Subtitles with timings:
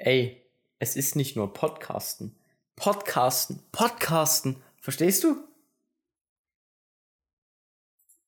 [0.00, 2.34] ey, es ist nicht nur Podcasten.
[2.76, 4.62] Podcasten, Podcasten.
[4.80, 5.46] Verstehst du?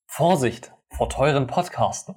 [0.06, 2.16] Vorsicht vor teuren Podcasten.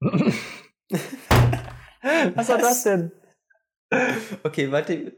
[2.34, 3.12] Was war das denn?
[4.42, 5.14] Okay, warte.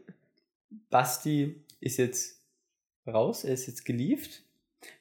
[0.91, 2.43] Basti ist jetzt
[3.07, 4.43] raus, er ist jetzt gelieft.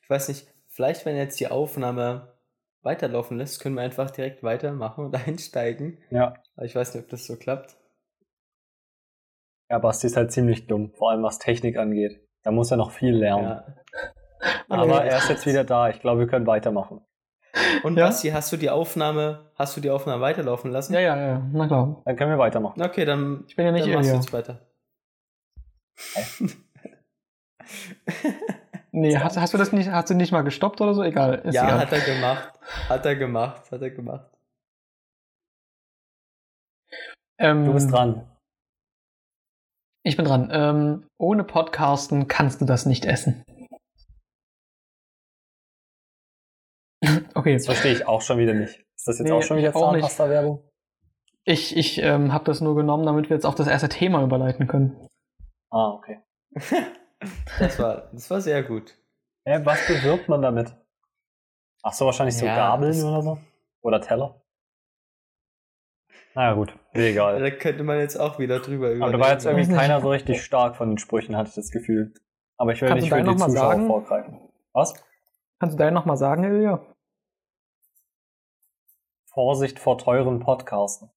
[0.03, 2.33] Ich weiß nicht, vielleicht wenn er jetzt die Aufnahme
[2.83, 5.97] weiterlaufen lässt, können wir einfach direkt weitermachen und einsteigen.
[6.09, 6.35] Ja.
[6.55, 7.77] Aber ich weiß nicht, ob das so klappt.
[9.69, 12.19] Ja, Basti ist halt ziemlich dumm, vor allem was Technik angeht.
[12.43, 13.43] Da muss er noch viel lernen.
[13.43, 13.65] Ja.
[14.69, 15.89] Aber er ist jetzt wieder da.
[15.89, 17.01] Ich glaube, wir können weitermachen.
[17.83, 18.07] Und Ja?
[18.07, 20.93] Basti, hast du die Aufnahme, hast du die Aufnahme weiterlaufen lassen?
[20.93, 22.01] Ja, ja, ja, na klar.
[22.05, 22.81] Dann können wir weitermachen.
[22.81, 24.59] Okay, dann, Ich bin ja nicht dann machst du jetzt weiter.
[28.93, 31.01] Nee, hast, hast du das nicht, hast du nicht mal gestoppt oder so?
[31.03, 31.35] Egal.
[31.45, 31.79] Ist ja, egal.
[31.79, 32.59] hat er gemacht.
[32.89, 34.29] Hat er gemacht, hat er gemacht.
[37.39, 38.27] ähm, Du bist dran.
[40.03, 40.49] Ich bin dran.
[40.51, 43.45] Ähm, ohne Podcasten kannst du das nicht essen.
[47.35, 48.79] okay, Das verstehe ich auch schon wieder nicht.
[48.95, 49.73] Ist das jetzt Nee, auch schon wieder.
[49.73, 50.67] Zahnpasta-Werbung?
[51.43, 54.67] ich, ich ähm, habe das nur genommen, damit wir jetzt auf das erste Thema überleiten
[54.67, 55.07] können.
[55.71, 56.19] Ah, okay.
[57.59, 58.97] Das war, das war sehr gut.
[59.45, 60.75] Hä, was bewirbt man damit?
[61.83, 63.37] Ach so, wahrscheinlich so Ja, Gabeln oder so?
[63.81, 64.41] Oder Teller?
[66.33, 66.77] Naja, gut.
[66.93, 67.39] Egal.
[67.39, 69.11] Da könnte man jetzt auch wieder drüber Aber überlegen.
[69.19, 72.13] da war jetzt irgendwie keiner so richtig stark von den Sprüchen, hatte ich das Gefühl.
[72.57, 73.87] Aber ich will Kannst nicht für die Zuschauer sagen?
[73.87, 74.39] vorgreifen.
[74.73, 74.93] Was?
[75.59, 76.85] Kannst du deinen nochmal sagen, Ilja?
[79.25, 81.09] Vorsicht vor teuren Podcasten.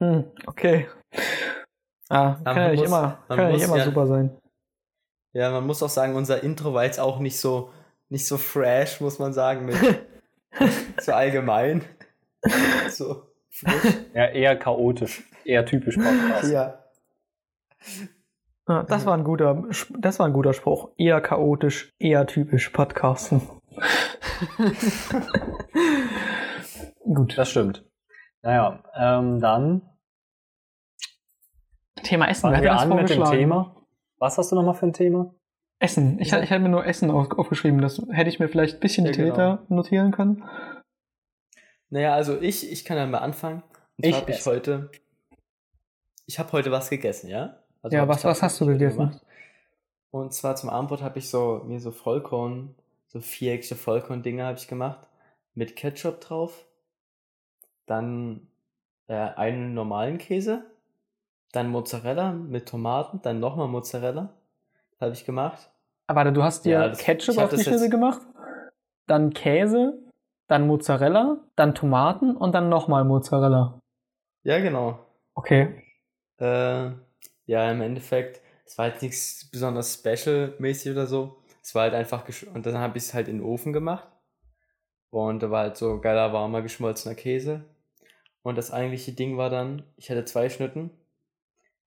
[0.00, 0.88] Hm, okay.
[2.08, 4.36] Ah, kann ja nicht immer, kann ja nicht immer ja- super sein.
[5.34, 7.72] Ja, man muss auch sagen, unser Intro war jetzt auch nicht so,
[8.08, 9.76] nicht so fresh, muss man sagen, mit
[11.00, 11.84] so allgemein.
[12.90, 13.94] So frisch.
[14.12, 15.24] Ja, eher chaotisch.
[15.44, 16.52] Eher typisch Podcast.
[16.52, 16.84] Ja.
[18.66, 19.64] Ah, das war ein guter,
[19.98, 20.90] das war ein guter Spruch.
[20.98, 23.40] Eher chaotisch, eher typisch Podcasten.
[27.00, 27.36] Gut.
[27.38, 27.84] Das stimmt.
[28.42, 29.82] Naja, ähm, dann
[32.02, 32.42] Thema Essen.
[32.42, 33.24] fangen wir hat das an mit dem?
[33.24, 33.73] Thema.
[34.24, 35.34] Was hast du nochmal für ein Thema?
[35.80, 36.18] Essen.
[36.18, 37.82] Ich, ich hatte mir nur Essen auf, aufgeschrieben.
[37.82, 40.42] Das hätte ich mir vielleicht ein bisschen Ja, detaillierter notieren können.
[41.90, 43.62] Naja, also ich, ich kann ja mal anfangen.
[43.98, 44.90] Und Ich habe ich heute,
[46.24, 47.58] ich habe heute was gegessen, ja?
[47.82, 48.96] Also Ja, was- was hast du gegessen?
[48.96, 49.20] gemacht.
[50.10, 52.74] Und zwar zum Abendbrot habe ich so, mir so Vollkorn,
[53.08, 55.06] so viereckige Vollkorn-Dinger habe ich gemacht.
[55.52, 56.66] Mit Ketchup drauf.
[57.84, 58.48] Dann
[59.06, 60.64] äh, einen normalen Käse.
[61.54, 63.20] Dann Mozzarella mit Tomaten.
[63.22, 64.30] Dann nochmal Mozzarella.
[65.00, 65.70] Habe ich gemacht.
[66.06, 68.20] Aber warte, du hast dir Ja, das- Ketchup auf die Schnitzel gemacht,
[69.06, 69.98] dann Käse,
[70.48, 73.78] dann Mozzarella, dann Tomaten und dann nochmal Mozzarella.
[74.42, 74.98] Ja, genau.
[75.34, 75.82] Okay.
[76.38, 76.90] Äh,
[77.46, 81.36] ja, im Endeffekt, es war jetzt nichts besonders special-mäßig oder so.
[81.62, 84.08] Es war halt einfach, und dann habe ich es halt in den Ofen gemacht.
[85.10, 87.64] Und da war halt so geiler, warmer, geschmolzener Käse.
[88.42, 90.90] Und das eigentliche Ding war dann, ich hatte zwei Schnitten,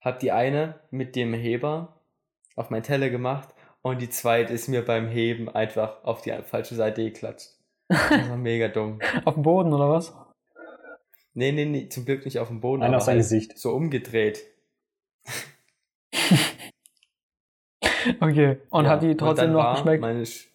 [0.08, 2.02] habe die eine mit dem Heber
[2.56, 3.50] auf mein Teller gemacht
[3.82, 7.52] und die zweite ist mir beim Heben einfach auf die falsche Seite geklatscht.
[7.90, 9.00] Das war mega dumm.
[9.26, 10.14] Auf dem Boden oder was?
[11.34, 13.58] Nee, nee, nee, zum Glück nicht auf dem Boden, Einer aber auf sein halt Gesicht.
[13.58, 14.44] so umgedreht.
[18.22, 18.58] Okay.
[18.70, 20.02] Und Ja, hat die trotzdem noch geschmeckt?
[20.02, 20.48] Meine Sch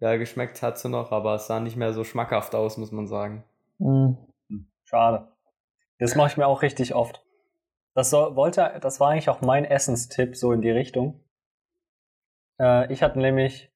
[0.00, 3.06] ja, geschmeckt hat sie noch, aber es sah nicht mehr so schmackhaft aus, muss man
[3.06, 3.44] sagen.
[3.78, 4.16] Hm.
[4.84, 5.28] Schade.
[5.98, 7.24] Das mache ich mir auch richtig oft.
[7.94, 11.24] Das soll, wollte, das war eigentlich auch mein Essenstipp so in die Richtung.
[12.60, 13.72] Äh, ich hatte nämlich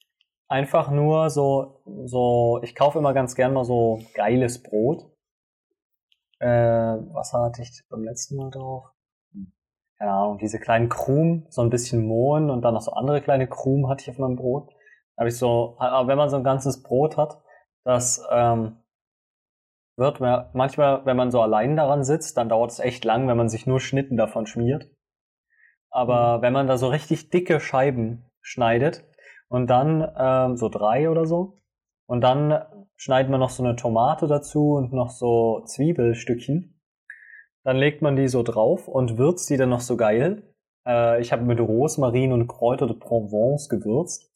[0.48, 5.10] einfach nur so, so, ich kaufe immer ganz gern mal so geiles Brot.
[6.38, 8.84] Äh, was hatte ich beim letzten Mal drauf?
[9.98, 13.48] Keine Ahnung, diese kleinen Krumen, so ein bisschen Mohn und dann noch so andere kleine
[13.48, 14.70] Krumen hatte ich auf meinem Brot.
[15.16, 17.40] Habe ich so, aber wenn man so ein ganzes Brot hat,
[17.84, 18.83] das ähm,
[19.96, 23.36] wird man, manchmal, wenn man so allein daran sitzt, dann dauert es echt lang, wenn
[23.36, 24.90] man sich nur Schnitten davon schmiert.
[25.90, 29.04] Aber wenn man da so richtig dicke Scheiben schneidet
[29.48, 31.60] und dann ähm, so drei oder so
[32.06, 32.64] und dann
[32.96, 36.80] schneidet man noch so eine Tomate dazu und noch so Zwiebelstückchen,
[37.62, 40.54] dann legt man die so drauf und würzt die dann noch so geil.
[40.86, 44.30] Äh, ich habe mit Rosmarin und Kräuter de Provence gewürzt.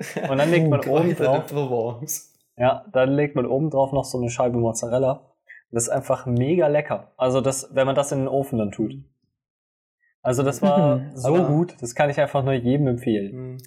[0.30, 1.52] Und dann legt man oben drauf.
[2.60, 5.32] Ja, dann legt man oben drauf noch so eine Scheibe Mozzarella.
[5.70, 7.12] Das ist einfach mega lecker.
[7.16, 8.92] Also das, wenn man das in den Ofen dann tut.
[10.22, 11.16] Also das war Mhm.
[11.16, 13.32] so Aber- gut, das kann ich einfach nur jedem empfehlen.
[13.32, 13.58] Hm.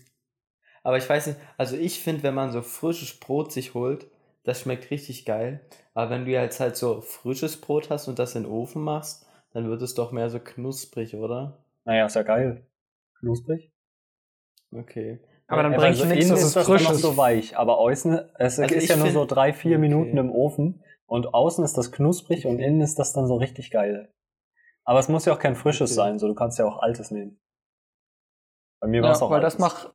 [0.84, 4.06] Aber ich weiß nicht, also ich finde, wenn man so frisches Brot sich holt,
[4.44, 5.62] das schmeckt richtig geil.
[5.94, 9.26] Aber wenn du jetzt halt so frisches Brot hast und das in den Ofen machst,
[9.54, 11.64] dann wird es doch mehr so knusprig, oder?
[11.86, 12.68] Naja, ist ja geil.
[13.20, 13.72] Knusprig.
[14.72, 15.20] Okay.
[15.48, 17.02] Aber dann bringt also nichts, innen dass ist es das frisch ist.
[17.02, 19.82] so weich, aber außen, es Also ist ja nur so drei, vier Okay.
[19.90, 23.70] Minuten im Ofen und außen ist das knusprig und innen ist das dann so richtig
[23.72, 24.12] geil.
[24.86, 25.96] Aber es muss ja auch kein frisches Okay.
[25.96, 27.40] sein, so du kannst ja auch altes nehmen.
[28.82, 29.60] Bei mir war es Ja, auch weil das altes.
[29.60, 29.94] macht,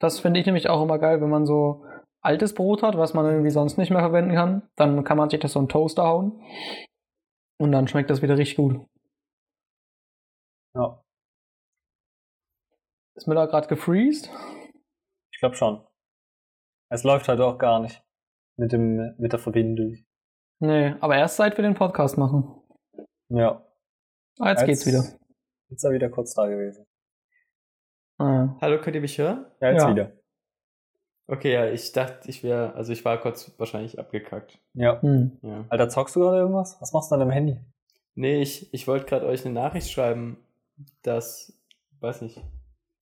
[0.00, 1.84] das finde ich nämlich auch immer geil, wenn man so
[2.20, 5.40] altes Brot hat, was man irgendwie sonst nicht mehr verwenden kann, dann kann man sich
[5.40, 6.40] das so in den Toaster hauen
[7.60, 8.86] und dann schmeckt das wieder richtig gut.
[10.74, 11.00] Ja,
[13.16, 14.28] Ist mir da gerade gefreezed?
[15.44, 15.86] Ich glaube schon.
[16.88, 18.02] Es läuft halt auch gar nicht
[18.56, 19.98] mit dem mit der Verbindung.
[20.60, 22.62] Nee, aber erst seit wir den Podcast machen.
[23.28, 23.62] Ja.
[24.38, 25.04] Ah, jetzt geht's wieder.
[25.68, 26.86] Jetzt ist er wieder kurz da gewesen.
[28.18, 28.58] Ah, ja.
[28.60, 29.44] Hallo, könnt ihr mich hören?
[29.60, 29.90] Ja, jetzt Ja.
[29.90, 30.12] wieder.
[31.26, 34.58] Okay, ja, ich dachte, ich wäre, also ich war kurz wahrscheinlich abgekackt.
[34.72, 35.00] Ja.
[35.02, 35.38] Hm.
[35.42, 35.64] Ja.
[35.68, 36.80] Alter, zockst du gerade irgendwas?
[36.80, 37.60] Was machst du an deinem Handy?
[38.14, 40.38] Nee, ich, ich wollte gerade euch eine Nachricht schreiben,
[41.02, 41.58] dass,
[42.00, 42.40] weiß nicht,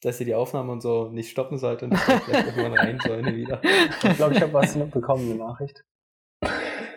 [0.02, 2.98] dass ihr die Aufnahme und so nicht stoppen sollt und dass wir vielleicht irgendwann rein
[3.06, 3.60] sollen wieder.
[4.02, 5.84] Ich glaube, ich habe was bekommen, eine Nachricht.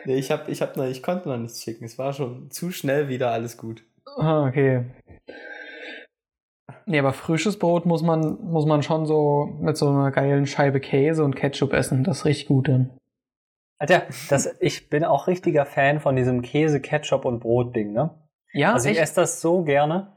[0.06, 1.86] Nee, ich hab, ich hab noch, ich konnte noch nichts schicken.
[1.86, 3.84] Es war schon zu schnell wieder alles gut.
[4.18, 4.86] Ah, okay.
[6.88, 10.80] Nee, aber frisches Brot muss man, muss man schon so mit so einer geilen Scheibe
[10.80, 12.04] Käse und Ketchup essen.
[12.04, 12.92] Das ist richtig gut dann.
[13.80, 18.12] Alter, das, ich bin auch richtiger Fan von diesem Käse, Ketchup und Brot-Ding, ne?
[18.54, 19.04] Ja, Also ich echt?
[19.04, 20.14] esse das so gerne.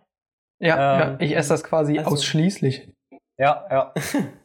[0.58, 2.90] Ja, ähm, ja, ich esse das quasi also- ausschließlich.
[3.36, 3.94] Ja, ja.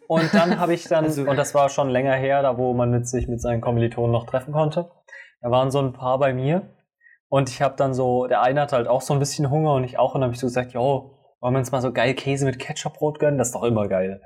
[0.08, 2.92] Und dann habe ich dann, Also- und das war schon länger her, da wo man
[2.92, 4.92] mit sich mit seinen Kommilitonen noch treffen konnte.
[5.42, 6.76] Da waren so ein paar bei mir.
[7.30, 9.84] Und ich habe dann so, der eine hatte halt auch so ein bisschen Hunger und
[9.84, 10.14] ich auch.
[10.14, 12.60] Und dann habe ich so gesagt, jo, wollen wir uns mal so geil Käse mit
[12.60, 13.40] Ketchupbrot gönnen?
[13.40, 14.22] Das ist doch immer geil.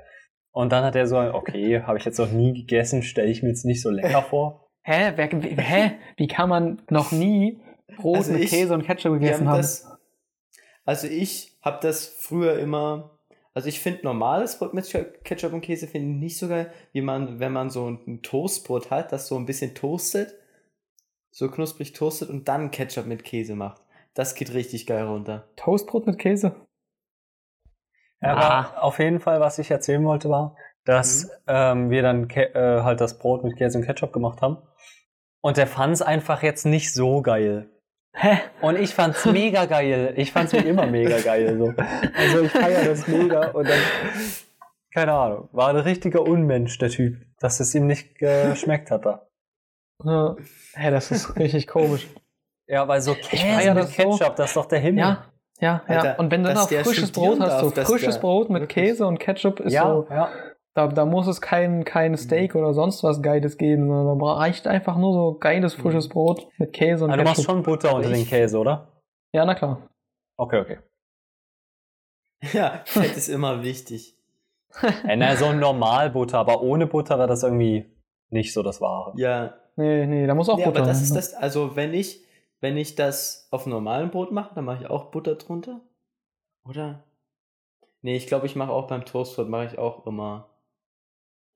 [0.52, 3.48] Und dann hat er so, okay, habe ich jetzt noch nie gegessen, stelle ich mir
[3.48, 4.68] jetzt nicht so lecker vor.
[4.82, 5.12] Hä?
[5.16, 5.92] Wer, wie- hä?
[6.18, 7.62] Wie kann man noch nie
[7.96, 9.56] Brot Also mit ich- Käse und Ketchup gegessen haben haben?
[9.58, 9.86] das,
[10.84, 13.18] also ich habe das früher immer,
[13.54, 14.90] also ich finde normales Brot mit
[15.24, 18.90] Ketchup und Käse finde ich nicht so geil, wie man, wenn man so ein Toastbrot
[18.90, 20.34] hat, das so ein bisschen toastet,
[21.30, 23.82] so knusprig toastet und dann Ketchup mit Käse macht.
[24.14, 25.48] Das geht richtig geil runter.
[25.56, 26.56] Toastbrot mit Käse?
[28.20, 32.54] Ja, Aber auf jeden Fall, was ich erzählen wollte, war, dass ähm, wir dann Ke
[32.54, 34.56] äh, halt das Brot mit Käse und Ketchup gemacht haben.
[35.40, 37.70] Und der fand es einfach jetzt nicht so geil.
[38.20, 38.38] Hä?
[38.60, 40.12] Und ich fand's mega geil.
[40.16, 41.56] Ich fand's wie immer mega geil.
[41.56, 41.72] So.
[42.16, 43.78] Also ich feiere das mega und dann,
[44.92, 49.28] keine Ahnung, war ein richtiger Unmensch, der Typ, dass es ihm nicht geschmeckt hat da.
[50.04, 50.36] Ja.
[50.74, 52.08] Hä, das ist richtig komisch.
[52.66, 54.02] Ja, weil so Käse mit das so.
[54.02, 55.00] Ketchup, das ist doch der Himmel.
[55.00, 55.24] Ja,
[55.60, 55.94] ja, ja.
[55.96, 58.84] Alter, und wenn du dann der frisches Brot hast, so frisches der- Brot mit wirklich.
[58.88, 60.30] Käse und Ketchup ist ja, so, ja.
[60.74, 64.66] Da, da muss es kein, kein Steak oder sonst was Geiles geben, sondern da reicht
[64.66, 67.54] einfach nur so geiles frisches Brot mit Käse und Aber du machst Ketchup.
[67.54, 69.02] schon Butter unter den Käse, oder?
[69.32, 69.88] Ja, na klar.
[70.36, 70.78] Okay, okay.
[72.52, 74.16] Ja, Fett ist immer wichtig.
[75.06, 77.86] Äh, na, so ein Normalbutter, aber ohne Butter wäre das irgendwie
[78.30, 79.14] nicht so das Wahre.
[79.16, 81.16] Ja, Nee, nee, da muss auch nee, Butter aber das ist ne?
[81.16, 82.24] das, also wenn ich,
[82.60, 85.80] wenn ich das auf normalem Brot mache, dann mache ich auch Butter drunter.
[86.68, 87.04] Oder?
[88.02, 90.50] Nee, ich glaube, ich mache auch beim Toastbrot, mache ich auch immer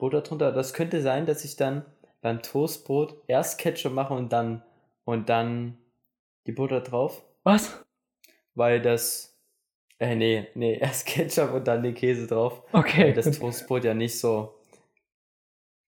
[0.02, 0.50] Butter drunter.
[0.50, 1.84] Das könnte sein, dass ich dann
[2.22, 4.64] beim Toastbrot erst Ketchup mache und dann,
[5.04, 5.78] und dann
[6.48, 7.24] die Butter drauf.
[7.44, 7.84] Was?
[8.56, 9.40] Weil das,
[10.00, 12.64] äh, nee, nee, erst Ketchup und dann den Käse drauf.
[12.72, 13.04] Okay.
[13.04, 13.38] Weil das.
[13.38, 14.58] Toastbrot ja nicht so,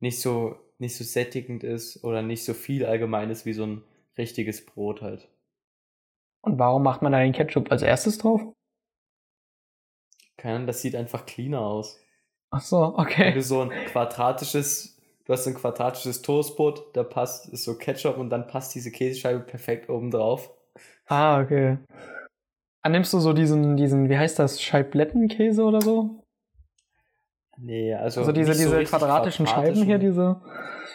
[0.00, 3.84] nicht so, nicht so sättigend ist oder nicht so viel allgemein ist wie so ein
[4.18, 5.28] richtiges Brot halt.
[6.42, 8.40] Und warum macht man da den Ketchup als erstes drauf?
[10.36, 12.00] Keine Ahnung, das sieht einfach cleaner aus.
[12.50, 13.32] Ach so, Wenn okay.
[13.32, 18.30] du so ein quadratisches, du hast ein quadratisches Toastbrot, da passt, ist so Ketchup und
[18.30, 20.50] dann passt diese Käsescheibe perfekt oben drauf.
[21.06, 21.78] Ah, okay.
[22.82, 26.24] Dann nimmst du so diesen, diesen, wie heißt das, Scheiblettenkäse oder so?
[27.58, 28.20] Nee, also.
[28.20, 30.40] Also diese, so diese quadratischen quadratisch Scheiben hier, diese.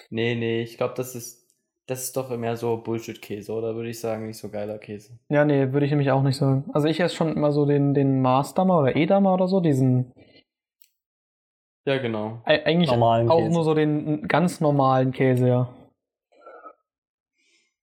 [0.09, 1.47] Nee, nee, ich glaube, das ist,
[1.85, 5.19] das ist doch mehr so Bullshit-Käse, oder würde ich sagen, nicht so geiler Käse.
[5.29, 6.65] Ja, nee, würde ich nämlich auch nicht sagen.
[6.73, 10.11] Also ich esse schon immer so den, den Maßdammer oder Edamer oder so, diesen,
[11.85, 12.41] Ja, genau.
[12.47, 13.51] e- eigentlich Normalen auch Käse.
[13.53, 15.69] nur so den ganz normalen Käse, ja.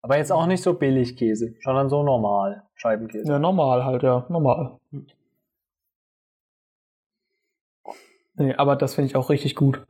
[0.05, 3.31] Aber jetzt auch nicht so billig Käse, sondern so normal Scheibenkäse.
[3.33, 4.81] Ja, normal halt, ja, normal.
[8.35, 9.85] Nee, aber das finde ich auch richtig gut.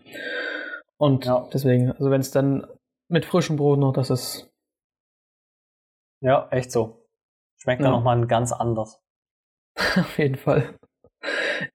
[0.99, 1.49] Und Ja.
[1.52, 2.66] deswegen, also wenn es dann
[3.09, 4.49] mit frischem Brot noch, das ist,
[6.21, 7.04] Ja, echt so.
[7.57, 7.87] Schmeckt Ja.
[7.88, 9.00] dann nochmal ganz anders.
[9.97, 10.75] auf jeden Fall.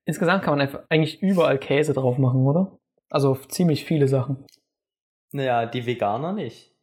[0.07, 2.79] Insgesamt kann man einfach eigentlich überall Käse drauf machen, oder?
[3.09, 4.45] Also ziemlich viele Sachen.
[5.33, 6.73] Naja, die Veganer nicht.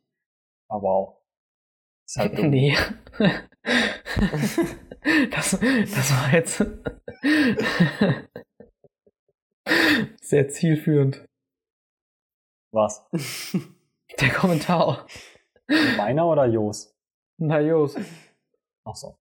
[0.68, 1.22] Aber auch.
[2.06, 2.50] Ist halt dumm.
[2.50, 2.76] Nee.
[5.30, 6.58] das, das war jetzt
[10.20, 11.24] sehr zielführend.
[12.72, 13.08] Was?
[14.20, 15.06] Der Kommentar.
[15.96, 16.94] Meiner oder Jos?
[17.38, 17.96] Na Jos,
[18.84, 19.16] Ach so.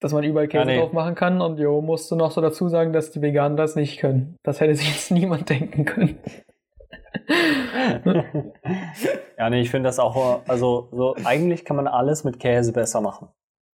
[0.00, 0.78] Dass man überall Käse Ja, nee.
[0.78, 4.00] drauf machen kann und Jo musste noch so dazu sagen, dass die Veganer das nicht
[4.00, 4.36] können.
[4.42, 6.18] Das hätte sich jetzt niemand denken können.
[9.38, 13.00] ja, nee, ich finde das auch, also so, eigentlich kann man alles mit Käse besser
[13.00, 13.28] machen.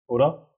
[0.09, 0.49] Oder?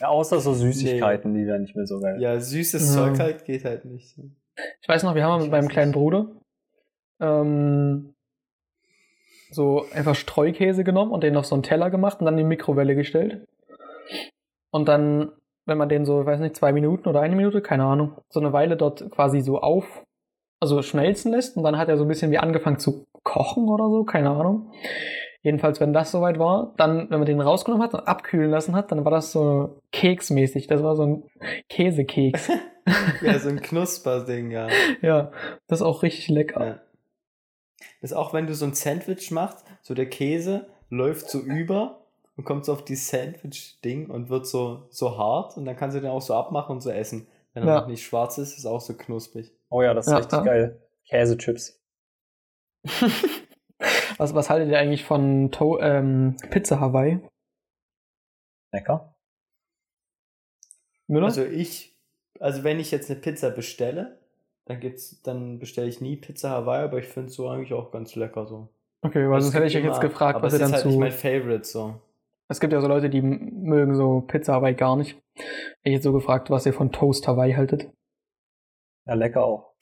[0.00, 2.20] Ja, außer so Süßigkeiten, die dann nicht mehr so geil.
[2.20, 3.02] Ja, süßes Ja.
[3.02, 4.18] Zeug halt geht halt nicht.
[4.80, 5.98] Ich weiß noch, wir haben mit meinem weiß kleinen nicht.
[5.98, 6.26] Bruder
[7.22, 8.14] ähm,
[9.50, 12.44] so einfach Streukäse genommen und den auf so einen Teller gemacht und dann in die
[12.44, 13.46] Mikrowelle gestellt.
[14.72, 15.30] Und dann,
[15.66, 18.40] wenn man den so, ich weiß nicht, zwei Minuten oder eine Minute, keine Ahnung, so
[18.40, 20.04] eine Weile dort quasi so auf,
[20.60, 23.88] also schmelzen lässt und dann hat er so ein bisschen wie angefangen zu kochen oder
[23.88, 24.72] so, keine Ahnung.
[25.42, 28.92] Jedenfalls, wenn das soweit war, dann, wenn man den rausgenommen hat und abkühlen lassen hat,
[28.92, 30.68] dann war das so keksmäßig.
[30.68, 31.22] Das war so ein
[31.68, 32.50] Käsekeks.
[33.22, 34.68] Ja, so ein Knusperding, ja.
[35.02, 35.30] ja,
[35.66, 36.66] das ist auch richtig lecker.
[36.66, 36.80] ja.
[38.00, 42.01] Das ist auch, wenn du so ein Sandwich machst, so der Käse läuft so über
[42.36, 46.00] und kommt so auf die Sandwich-Ding und wird so, so hart und dann kannst du
[46.00, 47.26] den auch so abmachen und so essen.
[47.54, 47.80] Wenn er Ja.
[47.80, 49.52] noch nicht schwarz ist, ist auch so knusprig.
[49.68, 50.44] Oh ja, das ist Ja, richtig ja.
[50.44, 50.80] geil.
[51.08, 51.80] Käsechips.
[54.18, 57.18] Was, was haltet ihr eigentlich von to ähm, Pizza Hawaii?
[58.72, 59.16] Lecker.
[61.08, 61.26] Müller?
[61.26, 61.96] Also ich,
[62.38, 64.20] also wenn ich jetzt eine Pizza bestelle,
[64.66, 67.90] dann gibt's, dann bestelle ich nie Pizza Hawaii, aber ich finde es so eigentlich auch
[67.90, 68.68] ganz lecker so.
[69.02, 70.70] okay, weil Also sonst es hätte ich euch jetzt gefragt, aber was es ihr ist
[70.70, 70.88] dann halt zu.
[70.88, 72.00] nicht mein Favorite so.
[72.48, 75.20] Es gibt ja so Leute, die mögen so Pizza Hawaii gar nicht.
[75.34, 75.44] Ich
[75.84, 77.90] hätte jetzt so gefragt, was ihr von Toast Hawaii haltet.
[79.06, 79.74] Ja, lecker auch.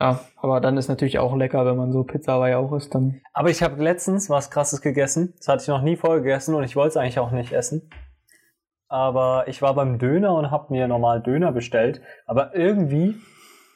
[0.00, 3.20] Ja, aber dann ist natürlich auch lecker, wenn man so Pizza Hawaii auch isst, dann.
[3.32, 5.34] Aber ich habe letztens was krasses gegessen.
[5.38, 7.88] Das hatte ich noch nie vorher gegessen und ich wollte es eigentlich auch nicht essen.
[8.88, 12.00] Aber ich war beim Döner und habe mir normal Döner bestellt.
[12.26, 13.16] Aber irgendwie,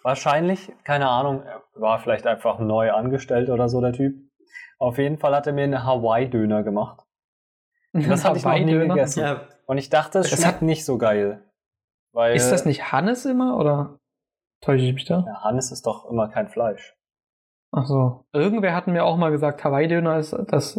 [0.03, 4.15] wahrscheinlich, keine Ahnung, er war vielleicht einfach neu angestellt oder so der Typ.
[4.79, 7.01] Auf jeden Fall hat er mir einen Hawaii-Döner gemacht.
[8.09, 8.95] Das hatte ich noch nie Hawaii-Döner?
[8.95, 9.21] gegessen.
[9.21, 11.43] Ja, Und ich dachte, es Das schmeckt hat- nicht so geil.
[12.13, 13.99] Weil Ist das nicht Hannes immer oder
[14.61, 15.25] täusche ich mich da?
[15.27, 16.97] Ja, Hannes ist doch immer kein Fleisch.
[17.71, 18.25] Ach so.
[18.33, 20.79] Irgendwer hat mir auch mal gesagt, Hawaii-Döner ist das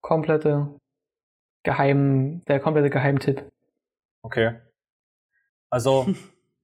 [0.00, 0.74] komplette
[1.62, 3.48] Geheim, der komplette Geheimtipp.
[4.22, 4.60] Okay.
[5.70, 6.06] Also,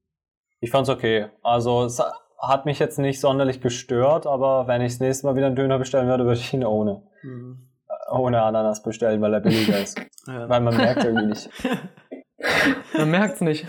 [0.61, 1.29] ich fand's okay.
[1.43, 2.03] Also, es
[2.39, 5.79] hat mich jetzt nicht sonderlich gestört, aber wenn ich das nächste Mal wieder einen Döner
[5.79, 7.69] bestellen würde, würde ich ihn ohne, Mhm.
[8.13, 9.99] Ohne Ananas bestellen, weil er billiger ist.
[10.27, 10.49] ja.
[10.49, 11.51] weil man merkt irgendwie nicht.
[12.95, 13.67] Man merkt's nicht.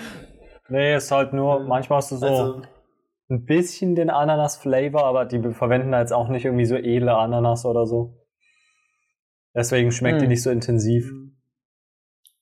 [0.68, 2.62] Nee, ist halt nur, manchmal hast du so also,
[3.30, 7.66] ein bisschen den Ananas-Flavor, aber die verwenden da jetzt auch nicht irgendwie so edle Ananas
[7.66, 8.18] oder so.
[9.56, 10.30] Deswegen schmeckt die Hm.
[10.30, 11.12] nicht so intensiv.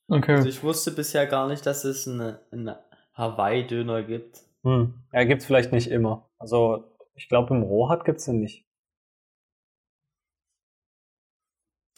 [0.07, 0.47] also Okay.
[0.47, 2.75] ich wusste bisher gar nicht, dass es eine, einen
[3.13, 4.39] Hawaii-Döner gibt.
[4.63, 4.93] Hm.
[5.11, 6.29] Ja, gibt's vielleicht nicht immer.
[6.37, 8.65] Also, ich glaube, im Rohat gibt's den nicht.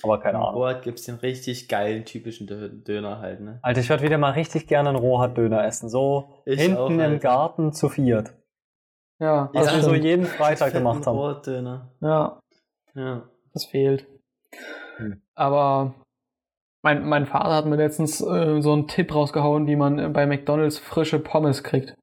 [0.04, 0.56] Aber keine Ahnung.
[0.62, 3.60] Ort gibt es den richtig geilen, typischen Dö- Döner halt, ne?
[3.62, 5.90] Alter, ich würde wieder mal richtig gerne einen Rohat-Döner essen.
[5.90, 7.20] So Ich hinten auch, im Alter.
[7.20, 8.34] Garten zu viert.
[9.20, 11.18] Ja, Was das wir so jeden Freitag gemacht haben.
[11.18, 11.92] Ort-Döner.
[12.02, 12.40] Ja,
[12.96, 13.30] Ja.
[13.54, 14.06] das fehlt.
[14.98, 15.22] Hm.
[15.36, 15.94] Aber
[16.84, 20.80] mein, mein Vater hat mir letztens äh, so einen Tipp rausgehauen, wie man bei McDonalds
[20.80, 21.96] frische Pommes kriegt.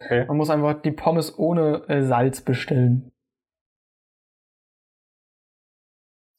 [0.00, 0.24] Okay.
[0.26, 3.12] Man muss einfach die Pommes ohne äh, Salz bestellen.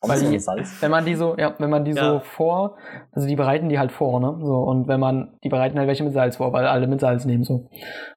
[0.01, 0.39] Weil die-?
[0.82, 2.13] Wenn man die so, ja, wenn man die Ja.
[2.13, 2.77] so vor,
[3.12, 4.38] also die bereiten die halt vor, ne?
[4.42, 7.25] So, und wenn man, die bereiten halt welche mit Salz vor, weil alle mit Salz
[7.25, 7.68] nehmen, so.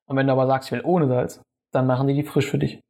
[0.07, 1.41] Und wenn du aber sagst, ich will ohne Salz,
[1.73, 2.81] dann machen die die frisch für dich.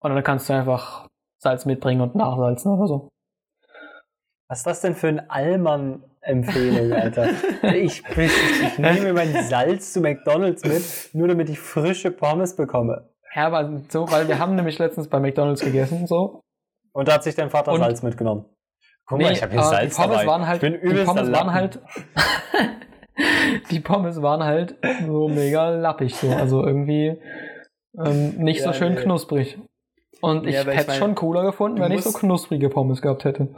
[0.00, 1.06] Und dann kannst du einfach
[1.38, 3.08] Salz mitbringen und nachsalzen oder so.
[4.48, 7.28] Was ist das denn für eine Allmann-Empfehlung, Alter?
[7.74, 13.08] ich, ich, ich nehme mein Salz zu McDonalds mit, nur damit ich frische Pommes bekomme.
[13.34, 16.42] Ja, aber so, weil wir haben nämlich letztens bei McDonalds gegessen, so.
[16.92, 18.44] Und da hat sich dein Vater Und- Salz mitgenommen.
[19.06, 20.26] Guck Nee, mal, ich habe hier aber Salz die Pommes dabei.
[20.30, 21.80] waren halt, ich bin die Pommes waren halt,
[23.70, 26.30] die Pommes waren halt so mega lappig, so.
[26.30, 27.18] Also irgendwie
[27.98, 29.00] ähm, nicht so Ja, schön nee.
[29.02, 29.58] knusprig.
[30.20, 33.02] Und ich Ja, ich hätte es mein, schon cooler gefunden, wenn ich so knusprige Pommes
[33.02, 33.54] gehabt hätte.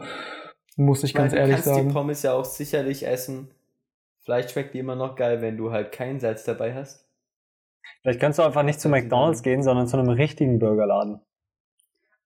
[0.77, 1.93] Muss ich Ich meine, ganz du ehrlich kannst die sagen.
[1.93, 3.51] Pommes ja auch sicherlich essen.
[4.25, 7.07] Vielleicht schmeckt die immer noch geil, wenn du halt kein Salz dabei hast.
[8.01, 11.21] Vielleicht kannst du einfach nicht zu McDonalds gehen, sondern zu einem richtigen Burgerladen.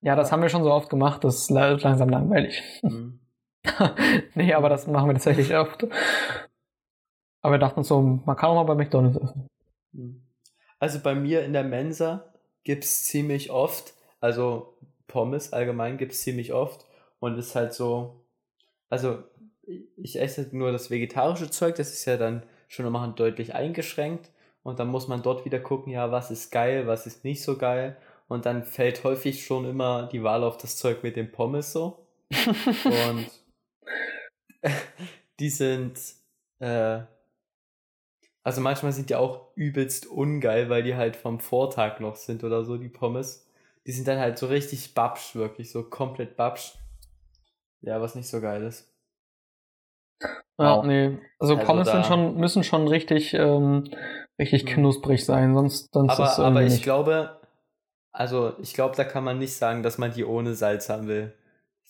[0.01, 2.63] Ja, das haben wir schon so oft gemacht, das ist la- langsam langweilig.
[2.83, 3.21] Mhm.
[4.35, 5.87] nee, aber das machen wir tatsächlich oft.
[7.43, 9.49] Aber wir dachten so, man kann auch mal bei McDonalds essen.
[9.93, 10.23] Mhm.
[10.79, 14.77] Also bei mir in der Mensa gibt es ziemlich oft, also
[15.09, 16.87] Pommes allgemein gibt es ziemlich oft
[17.19, 18.25] und ist halt so,
[18.89, 19.25] also
[19.97, 24.31] ich esse nur das vegetarische Zeug, das ist ja dann schon nochmal deutlich eingeschränkt
[24.63, 27.59] und dann muss man dort wieder gucken, ja, was ist geil, was ist nicht so
[27.59, 27.97] geil
[28.29, 32.07] und dann fällt häufig schon immer die Wahl auf das Zeug mit dem Pommes so
[32.85, 33.31] und
[35.41, 35.99] die sind,
[36.59, 37.01] äh,
[38.43, 42.65] also manchmal sind die auch übelst ungeil, weil die halt vom Vortag noch sind oder
[42.65, 43.47] so, die Pommes.
[43.87, 46.75] Die sind dann halt so richtig babsch, wirklich, so komplett babsch.
[47.81, 48.93] Ja, was nicht so geil ist.
[50.59, 50.85] Ja, wow.
[50.85, 51.19] nee.
[51.39, 53.89] Also, also Pommes sind schon, müssen schon richtig, ähm,
[54.39, 54.69] richtig mhm.
[54.69, 56.83] knusprig sein, sonst, sonst aber, ist Aber ich nicht.
[56.83, 57.38] glaube,
[58.19, 61.33] also ich glaube, da kann man nicht sagen, dass man die ohne Salz haben will.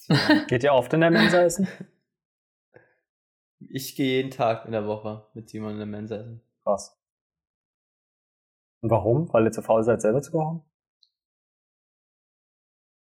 [0.49, 1.67] Geht ihr oft in der Mensa essen?
[3.61, 6.43] Ich gehe jeden Tag in der Woche mit Simon in der Mensa essen.
[6.63, 7.01] Krass.
[8.83, 9.33] Und warum?
[9.33, 10.63] Weil ihr zu faul seid, selber zu kochen?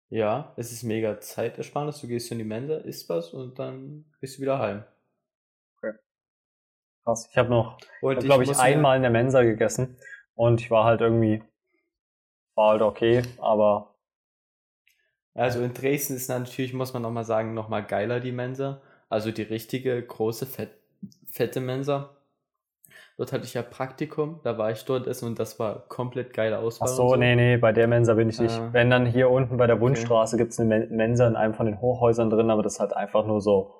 [0.09, 2.00] Ja, es ist mega Zeitersparnis.
[2.00, 4.83] Du gehst in die Mensa, isst was und dann gehst du wieder heim.
[5.76, 5.97] Okay.
[7.04, 7.28] Krass.
[7.30, 9.99] Ich habe noch, hab, glaube ich einmal in der Mensa gegessen
[10.35, 11.44] und ich war halt irgendwie,
[12.54, 13.94] war halt okay, aber.
[15.34, 18.80] Also in Dresden ist natürlich, muss man nochmal sagen, nochmal geiler die Mensa.
[19.08, 20.70] Also die richtige, große, fett,
[21.26, 22.11] fette Mensa.
[23.16, 26.58] Dort hatte ich ja Praktikum, da war ich dort essen und das war komplett geile
[26.58, 26.88] Auswahl.
[26.88, 28.58] Ach so, so, nee, nee, bei der Mensa bin ich nicht.
[28.58, 30.42] Äh, Wenn dann hier unten bei der Wundstraße okay.
[30.42, 33.25] gibt es eine Mensa in einem von den Hochhäusern drin, aber das ist halt einfach
[33.25, 33.75] nur so,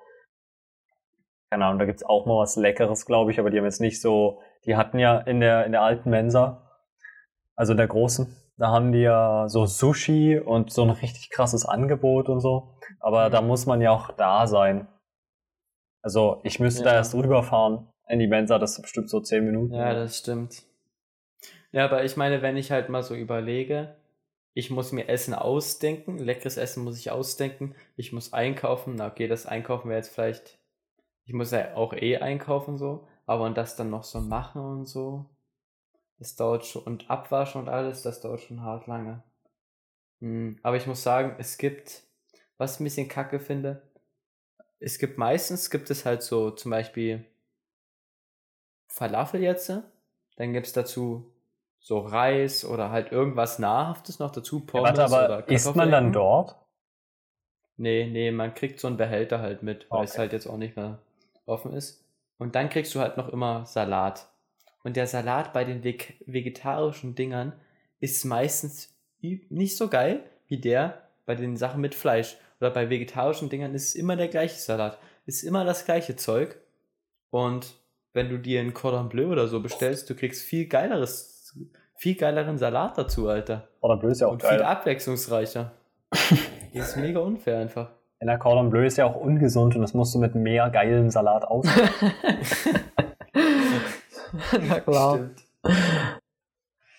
[1.49, 3.81] keine Ahnung, da gibt es auch mal was Leckeres, glaube ich, aber die haben jetzt
[3.81, 6.71] nicht so, die hatten ja in der, in der alten Mensa,
[7.57, 11.65] also in der großen, da haben die ja so Sushi und so ein richtig krasses
[11.65, 12.77] Angebot und so.
[12.99, 13.31] Aber mhm.
[13.31, 14.87] da muss man ja auch da sein.
[16.01, 16.91] Also ich müsste ja.
[16.91, 19.73] da erst rüberfahren in die Mensa, das ist bestimmt so zehn Minuten.
[19.73, 20.63] Ja, das stimmt.
[21.71, 23.95] Ja, aber ich meine, wenn ich halt mal so überlege,
[24.53, 29.27] ich muss mir Essen ausdenken, leckeres Essen muss ich ausdenken, ich muss einkaufen, na okay,
[29.27, 30.59] das Einkaufen wäre jetzt vielleicht,
[31.25, 34.85] ich muss ja auch eh einkaufen so, aber und das dann noch so machen und
[34.85, 35.25] so,
[36.17, 39.23] das dauert schon, und abwaschen und alles, das dauert schon hart lange.
[40.21, 42.03] Hm, aber ich muss sagen, es gibt,
[42.57, 43.81] was ich ein bisschen kacke finde,
[44.79, 47.25] es gibt meistens, gibt es halt so zum Beispiel
[48.87, 49.71] Falafel jetzt,
[50.37, 51.31] dann gibt es dazu
[51.79, 55.91] so Reis oder halt irgendwas Nahrhaftes noch dazu, Pommes ja, warte, aber oder Isst man
[55.91, 56.55] dann dort?
[57.77, 60.09] Nee, nee, man kriegt so einen Behälter halt mit, weil okay.
[60.09, 60.99] es halt jetzt auch nicht mehr
[61.45, 62.03] offen ist.
[62.37, 64.27] Und dann kriegst du halt noch immer Salat.
[64.85, 67.53] Und der Salat bei den vegetarischen Dingern
[67.99, 73.49] ist meistens nicht so geil wie der bei den Sachen mit Fleisch oder bei vegetarischen
[73.49, 74.99] Dingern ist es immer der gleiche Salat.
[75.25, 76.57] Ist immer das gleiche Zeug.
[77.31, 77.73] Und
[78.13, 81.57] wenn du dir einen Cordon Bleu oder so bestellst, du kriegst viel geileres,
[81.95, 83.67] viel geileren Salat dazu, Alter.
[83.81, 84.59] Cordon Bleu ist ja auch Und geil.
[84.59, 85.71] viel abwechslungsreicher.
[86.11, 87.89] das ist mega unfair einfach.
[88.19, 91.09] In der Cordon Bleu ist ja auch ungesund und das musst du mit mehr geilem
[91.09, 91.65] Salat aus.
[94.67, 95.15] Na klar.
[95.15, 95.45] Stimmt.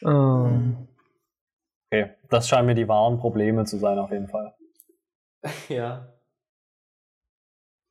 [0.02, 0.88] Um.
[1.90, 4.54] Okay, das scheinen mir die wahren Probleme zu sein, auf jeden Fall.
[5.68, 6.08] Ja.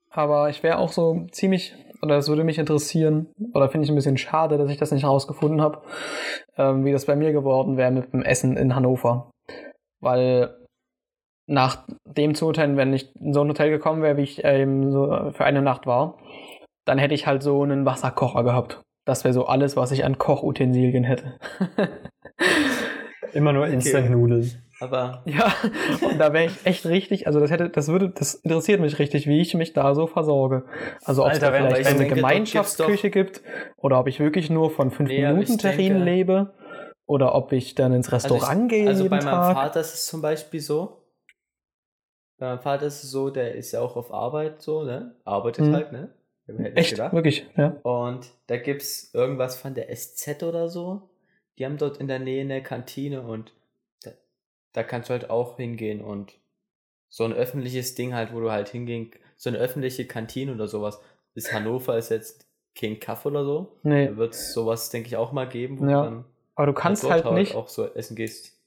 [0.09, 3.95] Aber ich wäre auch so ziemlich, oder es würde mich interessieren, oder finde ich ein
[3.95, 5.81] bisschen schade, dass ich das nicht herausgefunden habe,
[6.57, 9.29] ähm, wie das bei mir geworden wäre mit dem Essen in Hannover.
[10.01, 10.55] Weil
[11.47, 14.91] nach dem zu urteilen, wenn ich in so ein Hotel gekommen wäre, wie ich ähm,
[14.91, 16.17] so für eine Nacht war,
[16.85, 18.84] dann hätte ich halt so einen Wasserkocher gehabt.
[19.05, 21.39] Das wäre so alles, was ich an Kochutensilien hätte.
[23.33, 24.51] Immer nur Instant-Nudeln.
[24.79, 25.23] Aber.
[25.25, 25.53] Ja,
[26.01, 29.25] und da wäre ich echt richtig, also das hätte, das würde, das interessiert mich richtig,
[29.25, 30.65] wie ich mich da so versorge.
[31.05, 33.41] Also ob es da vielleicht eine denke, Gemeinschaftsküche gibt
[33.77, 36.53] oder ob ich wirklich nur von 5 nee, Minuten Terrinen lebe
[37.05, 38.87] oder ob ich dann ins Restaurant also ich, gehe.
[38.87, 39.55] Also bei meinem Tag.
[39.55, 41.03] Vater ist es zum Beispiel so.
[42.37, 45.15] Bei meinem Vater ist es so, der ist ja auch auf Arbeit so, ne?
[45.23, 45.73] Arbeitet hm.
[45.73, 46.13] halt, ne?
[46.47, 46.91] Echt?
[46.91, 47.13] Gedacht.
[47.13, 47.77] Wirklich, ja.
[47.83, 51.09] Und da gibt's irgendwas von der SZ oder so.
[51.57, 53.53] Die haben dort in der Nähe eine Kantine und
[54.73, 56.33] da kannst du halt auch hingehen und
[57.09, 60.99] so ein öffentliches Ding halt, wo du halt hingehen, so eine öffentliche Kantine oder sowas.
[61.33, 62.45] Bis Hannover ist jetzt
[62.77, 63.77] kein Kaff oder so.
[63.83, 64.07] Nee.
[64.07, 66.03] Da wird es sowas, denke ich, auch mal geben, wo ja.
[66.03, 68.57] du dann aber du kannst halt, halt, nicht auch so essen gehst.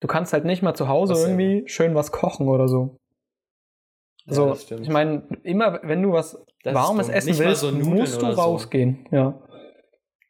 [0.00, 1.68] Du kannst halt nicht mal zu Hause was irgendwie ja.
[1.68, 2.96] schön was kochen oder so.
[4.26, 8.26] So, also, ich meine, immer wenn du was das warmes essen willst, so musst du
[8.26, 9.06] rausgehen.
[9.10, 9.16] So.
[9.16, 9.42] Ja.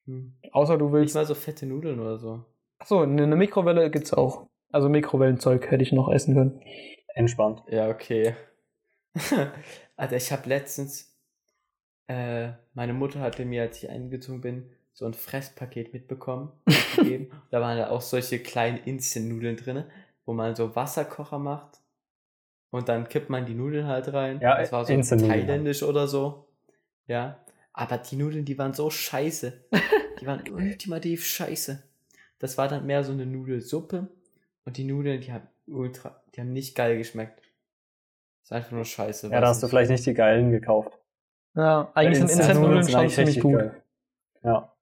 [0.07, 0.35] Hm.
[0.53, 1.15] Außer du willst.
[1.15, 2.45] Nicht mal so fette Nudeln oder so.
[2.79, 4.49] Achso, eine Mikrowelle gibt's auch.
[4.73, 6.61] Also Mikrowellenzeug hätte ich noch essen können.
[7.15, 7.63] Entspannt.
[7.69, 8.35] Ja, okay.
[9.97, 11.17] Alter, ich habe letztens,
[12.09, 16.51] äh, meine Mutter hatte mir, als ich eingezogen bin, so ein Fresspaket mitbekommen.
[16.67, 17.31] mitgegeben.
[17.51, 19.85] da waren da auch solche kleinen Instant-Nudeln drin,
[20.27, 21.84] wo man so Wasserkocher macht
[22.75, 24.41] und dann kippt man die Nudeln halt rein.
[24.41, 25.47] Ja, das war so Instant-Nudeln.
[25.47, 26.49] thailändisch oder so.
[27.07, 27.39] Ja.
[27.73, 29.53] Aber die Nudeln, die waren so scheiße.
[30.21, 31.83] Die waren ultimativ scheiße.
[32.39, 34.09] Das war dann mehr so eine Nudelsuppe
[34.65, 37.39] und die Nudeln, die haben ultra, die haben nicht geil geschmeckt.
[37.41, 39.29] Das ist einfach nur scheiße.
[39.29, 40.99] Ja, da hast du vielleicht nicht die geilen gekauft.
[41.55, 43.59] Ja, eigentlich sind Instant-Nudeln schon eigentlich ziemlich gut.
[43.59, 43.83] geil.
[44.45, 44.73] Ja.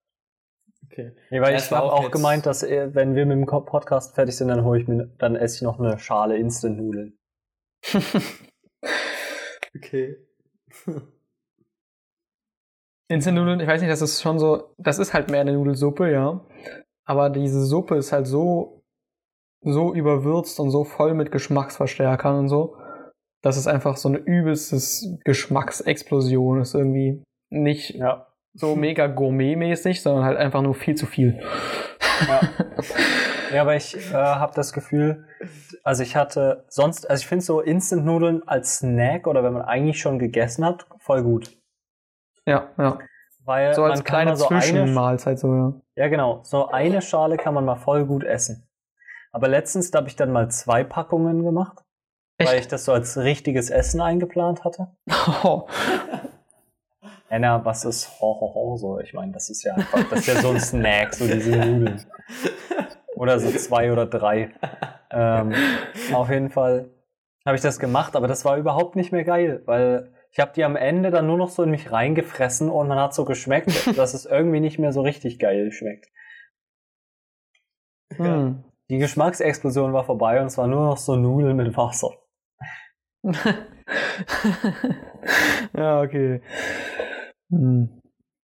[0.86, 1.12] Okay.
[1.30, 4.14] Nee, weil Ja, ich habe auch auch gemeint, dass äh, wenn wir mit dem Podcast
[4.14, 7.18] fertig sind, dann hole ich mir, dann esse ich noch eine Schale Instant-Nudeln.
[9.74, 10.16] Okay.
[13.08, 16.44] Instant-Nudeln, ich weiß nicht, das ist schon so, das ist halt mehr eine Nudelsuppe, ja.
[17.04, 18.82] Aber diese Suppe ist halt so,
[19.62, 22.76] so überwürzt und so voll mit Geschmacksverstärkern und so,
[23.42, 27.22] dass es einfach so eine übelstes Geschmacksexplosion ist irgendwie.
[27.50, 28.28] Nicht Ja.
[28.54, 31.40] so mega gourmetmäßig, sondern halt einfach nur viel zu viel.
[32.26, 32.40] Ja.
[33.52, 35.26] Ja, aber ich äh, habe das Gefühl,
[35.84, 40.00] also ich hatte sonst, also ich finde so Instant-Nudeln als Snack oder wenn man eigentlich
[40.00, 41.56] schon gegessen hat, voll gut.
[42.46, 42.98] Ja, ja.
[43.44, 45.72] Weil So als man kann kleine mal so eine, Zwischenmahlzeit so, ja.
[45.96, 48.68] ja genau, so eine Schale kann man mal voll gut essen.
[49.32, 51.78] Aber letztens, da habe ich dann mal zwei Packungen gemacht,
[52.38, 54.88] weil ich das so als richtiges Essen eingeplant hatte.
[55.44, 55.66] Oh.
[57.28, 58.98] Anna, was ist ho, ho, ho, so?
[59.00, 62.04] Ich meine, das ist ja einfach, das ist ja so ein Snack, so diese Nudeln.
[63.22, 64.50] Oder so zwei oder drei.
[65.14, 65.52] Ähm,
[66.14, 66.88] auf jeden Fall
[67.44, 70.64] habe ich das gemacht, aber das war überhaupt nicht mehr geil, weil ich habe die
[70.64, 74.14] am Ende dann nur noch so in mich reingefressen und man hat so geschmeckt, dass
[74.14, 76.08] es irgendwie nicht mehr so richtig geil schmeckt.
[78.16, 78.64] Hm.
[78.88, 82.12] Die Geschmacksexplosion war vorbei und es war nur noch so Nudeln mit Wasser.
[85.76, 86.40] ja, okay.
[87.50, 88.01] Hm.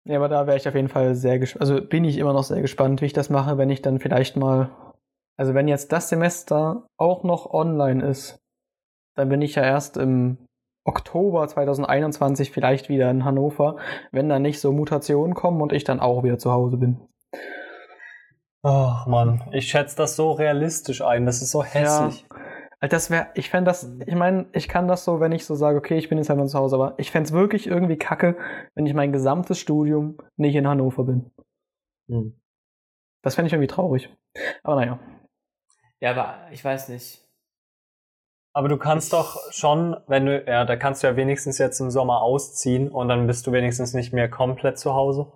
[0.06, 1.62] Ja, aber da wäre ich auf jeden Fall sehr gespannt.
[1.62, 4.36] Also bin ich immer noch sehr gespannt, wie ich das mache, wenn ich dann vielleicht
[4.36, 4.70] mal.
[5.38, 8.40] Also wenn jetzt das Semester auch noch online ist,
[9.16, 10.38] dann bin ich ja erst im
[10.84, 13.78] Oktober 2021 vielleicht wieder in Hannover,
[14.12, 17.00] wenn da nicht so Mutationen kommen und ich dann auch wieder zu Hause bin.
[18.64, 22.26] Ach man, ich schätze das so realistisch ein, das ist so hässlich.
[22.84, 25.54] Also Das wäre, ich fände das, ich meine, ich kann das so, wenn ich so
[25.56, 27.98] sage, okay, ich bin jetzt halt mal zu Hause, aber ich fände es wirklich irgendwie
[27.98, 28.38] kacke,
[28.76, 31.32] wenn ich mein gesamtes Studium nicht in Hannover bin.
[32.10, 32.42] Hm.
[33.24, 34.10] Das fände ich irgendwie traurig.
[34.64, 35.00] Aber naja.
[36.00, 37.24] Ja, aber ich weiß nicht.
[38.54, 41.80] Aber du kannst Ich- doch schon, wenn du, ja, da kannst du ja wenigstens jetzt
[41.80, 45.32] im Sommer ausziehen und dann bist du wenigstens nicht mehr komplett zu Hause.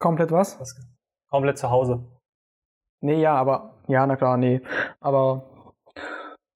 [0.00, 0.58] Komplett was?
[1.28, 2.02] Komplett zu Hause.
[3.02, 4.60] Nee, ja, aber, ja, na klar, nee.
[5.00, 5.49] Aber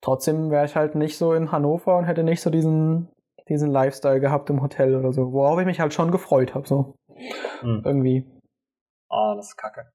[0.04, 3.08] trotzdem wäre ich halt nicht so in Hannover und hätte nicht so diesen,
[3.48, 5.32] diesen Lifestyle gehabt im Hotel oder so.
[5.32, 6.94] Worauf ich mich halt schon gefreut habe, so.
[7.60, 7.82] Hm.
[7.84, 8.24] Irgendwie.
[9.08, 9.90] Ah, das ist kacke.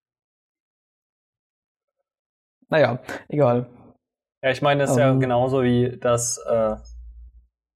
[2.69, 3.67] Naja, egal.
[4.43, 5.19] Ja, ich meine, das ist ja Ähm.
[5.19, 6.75] genauso wie, dass äh,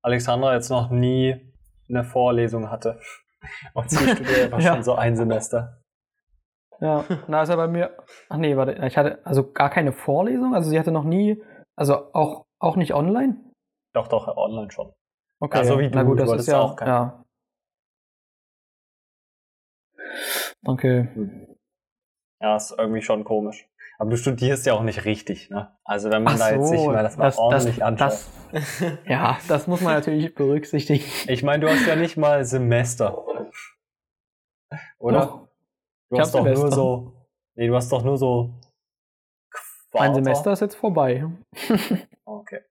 [0.03, 1.51] Alexandra jetzt noch nie
[1.89, 2.99] eine Vorlesung hatte.
[3.73, 4.73] Und sie studiert einfach Ja.
[4.73, 5.79] schon so ein Semester.
[6.79, 7.95] Ja, na, ist ja bei mir.
[8.29, 11.41] Ach nee, warte, ich hatte also gar keine Vorlesung, also sie hatte noch nie,
[11.75, 13.37] also auch, auch nicht online?
[13.93, 14.93] Doch, doch, online schon.
[15.39, 15.79] Okay, so ja.
[15.79, 16.91] wie na du, gut, du das ist ja auch keine.
[16.91, 17.25] ja.
[20.65, 21.09] Okay.
[22.41, 23.67] Ja, ist irgendwie schon komisch.
[23.99, 25.75] Aber du studierst ja auch nicht richtig, ne?
[25.83, 28.11] Also wenn man Ach da jetzt sich so, mal das mal das, ordentlich das, anschaut.
[28.51, 31.03] das, ja, das muss man natürlich berücksichtigen.
[31.27, 33.23] Ich meine, du hast ja nicht mal Semester.
[34.97, 35.19] Oder?
[35.19, 35.47] Doch,
[36.09, 36.75] du ich hast doch nur Semester.
[36.75, 37.13] so.
[37.55, 38.53] Nee, du hast doch nur so.
[39.93, 40.13] Mein Quarter.
[40.23, 41.25] Semester ist jetzt vorbei.
[42.25, 42.61] Okay.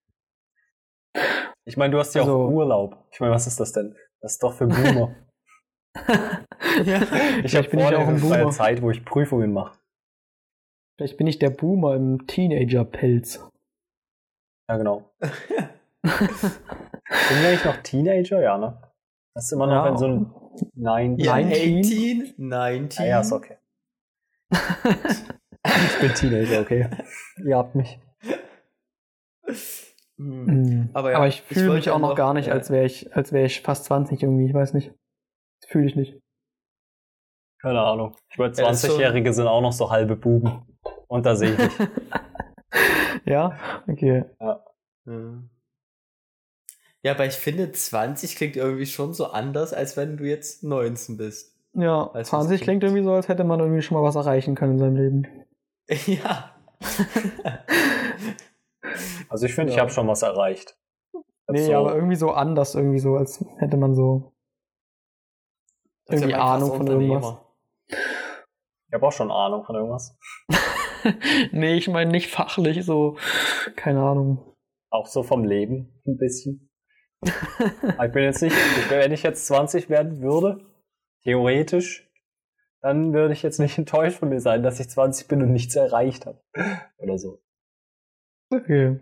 [1.64, 3.04] Ich meine, du hast ja Also- auch Urlaub.
[3.12, 3.96] Ich meine, was ist das denn?
[4.20, 5.14] Das ist doch für Boomer.
[6.84, 7.02] ja.
[7.02, 8.50] ich Vielleicht habe bin ich auch ein vorlesungsfreie Boomer.
[8.52, 9.78] Zeit, wo ich Prüfungen mache.
[10.98, 13.46] Vielleicht bin ich der Boomer im Teenager-Pelz.
[14.70, 15.10] Ja, genau.
[15.20, 15.30] Sind
[16.04, 18.40] wir eigentlich noch Teenager?
[18.40, 18.80] Ja, ne?
[19.34, 19.84] Das ist immer noch, Ja.
[19.86, 20.34] wenn so ein
[20.74, 21.16] Nein.
[21.18, 21.78] Ja, 19?
[21.80, 23.04] 18, 19.
[23.04, 23.56] Ah, ja, ist okay.
[25.64, 26.88] ich bin Teenager, okay.
[27.44, 27.98] Ihr habt mich.
[30.16, 30.44] Hm.
[30.44, 30.90] Mhm.
[30.92, 33.14] Aber Aber, ja, ich ich fühle mich auch noch gar nicht, äh, als wäre ich,
[33.16, 34.46] als wäre ich fast 20 irgendwie.
[34.46, 34.92] Ich weiß nicht.
[35.66, 36.18] Fühle ich nicht.
[37.60, 38.16] Keine Ahnung.
[38.30, 40.62] Ich meine, Ja, das ist so- 20-Jährige sind auch noch so halbe Buben.
[41.06, 41.72] Und da sehe ich mich.
[43.24, 44.24] ja, okay.
[44.40, 44.64] Ja.
[47.02, 51.16] ja, aber ich finde, 20 klingt irgendwie schon so anders, als wenn du jetzt 19
[51.16, 51.56] bist.
[51.74, 52.62] Ja, was 20 klingt?
[52.62, 55.41] klingt irgendwie so, als hätte man irgendwie schon mal was erreichen können in seinem Leben.
[56.06, 56.54] ja.
[59.28, 59.82] Also ich finde, ich Ja.
[59.82, 60.76] habe schon was erreicht.
[61.48, 64.32] Nee, so, aber irgendwie so anders, irgendwie so, als hätte man so
[66.08, 67.36] irgendwie ja Ahnung von irgendwas.
[67.88, 70.18] Ich habe auch schon Ahnung von irgendwas.
[71.52, 73.16] nee, ich meine nicht fachlich, so,
[73.76, 74.54] keine Ahnung.
[74.90, 76.68] Auch so vom Leben ein bisschen.
[78.04, 78.56] Ich bin jetzt nicht,
[78.90, 80.66] wenn ich jetzt 20 werden würde,
[81.22, 82.10] theoretisch,
[82.82, 85.76] dann würde ich jetzt nicht enttäuscht von mir sein, dass ich 20 bin und nichts
[85.76, 86.40] erreicht habe.
[86.98, 87.40] Oder so.
[88.50, 89.00] Okay.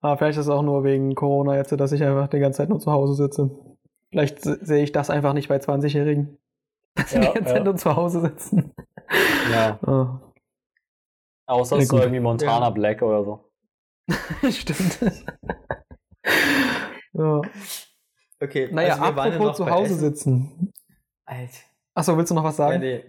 [0.00, 2.68] Aber vielleicht ist es auch nur wegen Corona jetzt, dass ich einfach die ganze Zeit
[2.68, 3.50] nur zu Hause sitze.
[4.10, 6.38] Vielleicht sehe ich das einfach nicht bei 20-Jährigen.
[6.94, 7.46] Dass ja, die ganze ja.
[7.46, 8.72] Zeit nur zu Hause sitzen.
[9.50, 9.78] Ja.
[9.86, 10.32] Oh.
[11.46, 12.70] Außer es ist so irgendwie Montana ja.
[12.70, 13.50] Black oder so.
[14.50, 14.98] Stimmt.
[17.12, 17.40] ja.
[18.40, 20.72] Okay, naja, also apropos zu Hause sitzen.
[21.24, 21.71] Alter.
[21.94, 22.74] Achso, willst du noch was sagen?
[22.74, 23.04] Ja, nee.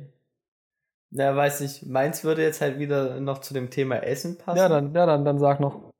[1.12, 1.86] Na, weiß nicht.
[1.86, 4.58] Meins würde jetzt halt wieder noch zu dem Thema Essen passen.
[4.58, 5.91] Ja, dann, ja, dann, dann sag noch.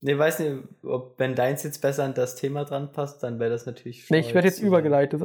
[0.00, 3.50] Nee, weiß nicht, ob wenn deins jetzt besser an das Thema dran passt, dann wäre
[3.50, 5.22] das natürlich Nee, ich werde jetzt übergeleitet.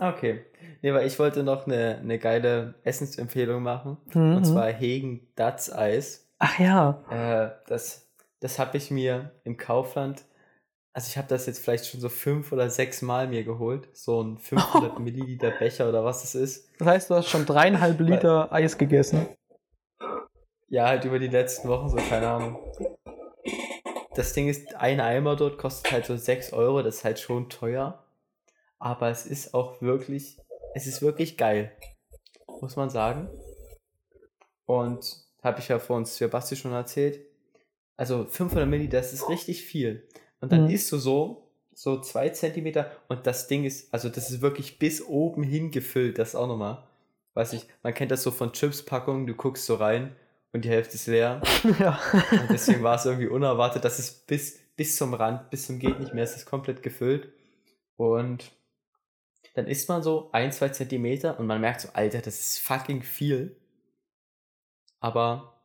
[0.00, 0.46] Okay.
[0.80, 3.98] Nee, weil ich wollte noch eine, eine geile Essensempfehlung machen.
[4.14, 4.36] Mhm.
[4.36, 6.26] Und zwar Hegen Datz Eis.
[6.38, 7.04] Ach ja.
[7.10, 10.24] Äh, das das habe ich mir im Kaufland,
[10.94, 13.88] also ich habe das jetzt vielleicht schon so fünf oder sechs Mal mir geholt.
[13.94, 16.68] So ein 500 Milliliter Becher oder was es ist.
[16.78, 19.26] Das heißt, du hast schon dreieinhalb Liter Eis gegessen.
[20.68, 22.58] Ja, halt über die letzten Wochen so, keine Ahnung.
[24.14, 27.48] Das Ding ist, ein Eimer dort kostet halt so 6 Euro, das ist halt schon
[27.48, 28.04] teuer.
[28.78, 30.38] Aber es ist auch wirklich,
[30.74, 31.72] es ist wirklich geil.
[32.60, 33.30] Muss man sagen.
[34.66, 37.26] Und habe ich ja vor uns Sebastian schon erzählt.
[37.96, 40.06] Also 500 Milliliter, das ist richtig viel.
[40.42, 40.70] Und dann mhm.
[40.70, 45.00] isst du so, so zwei Zentimeter und das Ding ist, also das ist wirklich bis
[45.00, 46.82] oben hin gefüllt, das auch nochmal.
[47.34, 50.14] Weiß ich, man kennt das so von Chips-Packungen, du guckst so rein
[50.52, 51.40] und die Hälfte ist leer.
[51.78, 51.98] Ja.
[52.32, 56.00] Und deswegen war es irgendwie unerwartet, dass es bis, bis zum Rand, bis zum geht
[56.00, 57.32] nicht mehr, es ist komplett gefüllt.
[57.96, 58.50] Und
[59.54, 63.02] dann isst man so ein, zwei Zentimeter und man merkt so, Alter, das ist fucking
[63.02, 63.56] viel.
[64.98, 65.62] Aber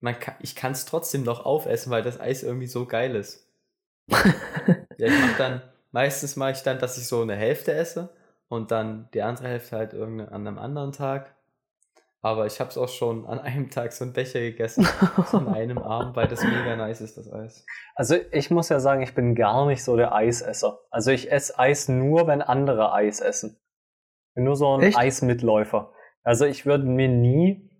[0.00, 3.47] man kann, ich kann es trotzdem noch aufessen, weil das Eis irgendwie so geil ist.
[4.08, 8.10] Ja, ich mach dann, meistens mache ich dann, dass ich so eine Hälfte esse
[8.48, 11.34] und dann die andere Hälfte halt an einem anderen Tag.
[12.20, 14.86] Aber ich habe es auch schon an einem Tag so einen Becher gegessen,
[15.30, 17.64] so an einem Abend, weil das mega nice ist, das Eis.
[17.94, 20.80] Also ich muss ja sagen, ich bin gar nicht so der Eisesser.
[20.90, 23.60] Also ich esse Eis nur, wenn andere Eis essen.
[24.30, 24.98] Ich bin nur so ein Echt?
[24.98, 25.92] Eismitläufer.
[26.24, 27.70] Also ich würde mir nie,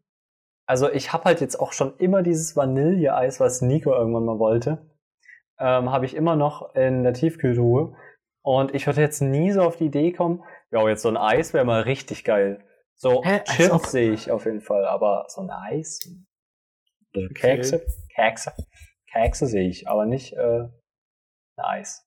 [0.66, 4.86] also ich habe halt jetzt auch schon immer dieses Vanilleeis, was Nico irgendwann mal wollte,
[5.58, 7.96] ähm, habe ich immer noch in der Tiefkühltruhe.
[8.42, 11.52] Und ich würde jetzt nie so auf die Idee kommen, ja, jetzt so ein Eis
[11.54, 12.64] wäre mal richtig geil.
[12.94, 13.42] So Hä?
[13.44, 16.00] Chips sehe ich auf jeden Fall, aber so ein Eis,
[17.14, 17.28] okay.
[17.34, 18.52] Kekse, Kekse,
[19.12, 20.60] Kekse sehe ich, aber nicht äh,
[21.56, 22.04] ein Eis.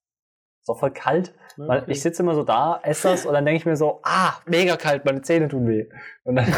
[0.60, 1.34] Ist doch voll kalt.
[1.58, 1.84] Okay.
[1.88, 4.76] Ich sitze immer so da, esse das und dann denke ich mir so, ah, mega
[4.76, 5.88] kalt, meine Zähne tun weh.
[6.24, 6.46] Und dann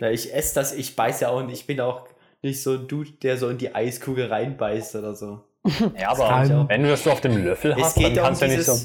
[0.00, 1.60] ja, ich esse das, ich beiß ja auch nicht.
[1.60, 2.08] Ich bin auch
[2.42, 5.40] nicht so ein Dude, der so in die Eiskugel reinbeißt oder so.
[5.98, 8.76] Ja, aber wenn du das so auf dem Löffel hast, dann kannst du nicht so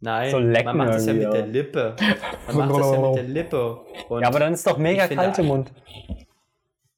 [0.00, 1.96] Nein, so man macht das ja mit der Lippe.
[2.46, 3.80] Man macht das ja mit der Lippe.
[4.08, 5.72] Und ja, aber dann ist doch mega kalt im Mund.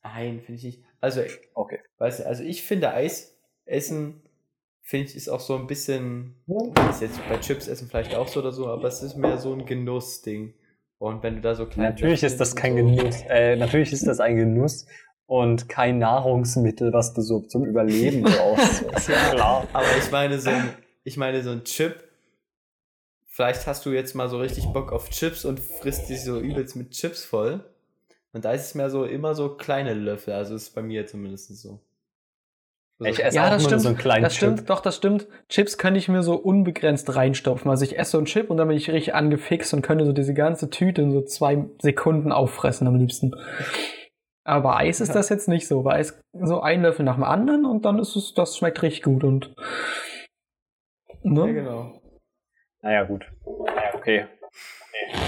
[0.02, 0.84] Nein, finde ich nicht.
[1.00, 1.22] Also,
[1.54, 1.78] okay.
[1.98, 3.34] Weißt du, also ich finde Eis
[3.64, 4.20] essen,
[4.82, 6.34] finde ich, ist auch so ein bisschen,
[6.90, 9.54] ist jetzt bei Chips essen vielleicht auch so oder so, aber es ist mehr so
[9.54, 10.52] ein Genussding.
[10.98, 13.22] Und wenn du da so klein Natürlich ist das kein so Genuss.
[13.30, 14.84] Äh, natürlich ist das ein Genuss
[15.30, 18.82] und kein Nahrungsmittel, was du so zum Überleben brauchst.
[18.82, 19.66] ist ja klar.
[19.72, 20.70] Aber ich meine so ein,
[21.04, 22.02] ich meine so ein Chip
[23.40, 26.76] vielleicht hast du jetzt mal so richtig Bock auf Chips und frisst dich so übelst
[26.76, 27.64] mit Chips voll.
[28.34, 31.56] Und da ist es mehr so immer so kleine Löffel, also ist bei mir zumindest
[31.56, 31.80] so.
[32.98, 34.52] Also ich esse ja, auch das stimmt, so einen kleinen das Chip.
[34.52, 35.26] stimmt, doch, das stimmt.
[35.48, 37.70] Chips kann ich mir so unbegrenzt reinstopfen.
[37.70, 40.12] Also ich esse so einen Chip und dann bin ich richtig angefixt und könnte so
[40.12, 43.34] diese ganze Tüte in so zwei Sekunden auffressen am liebsten.
[44.44, 45.82] Aber bei Eis ist das jetzt nicht so.
[45.82, 49.02] Bei Eis so ein Löffel nach dem anderen und dann ist es, das schmeckt richtig
[49.02, 49.54] gut und.
[51.22, 51.46] Ne?
[51.46, 52.00] Ja, genau.
[52.82, 53.30] Naja, gut.
[53.44, 54.26] Naja, okay.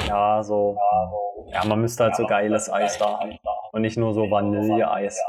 [0.08, 0.78] Ja, so.
[1.52, 3.36] Ja, man müsste halt so geiles Eis da haben.
[3.72, 5.20] Und nicht nur so Vanilleeis.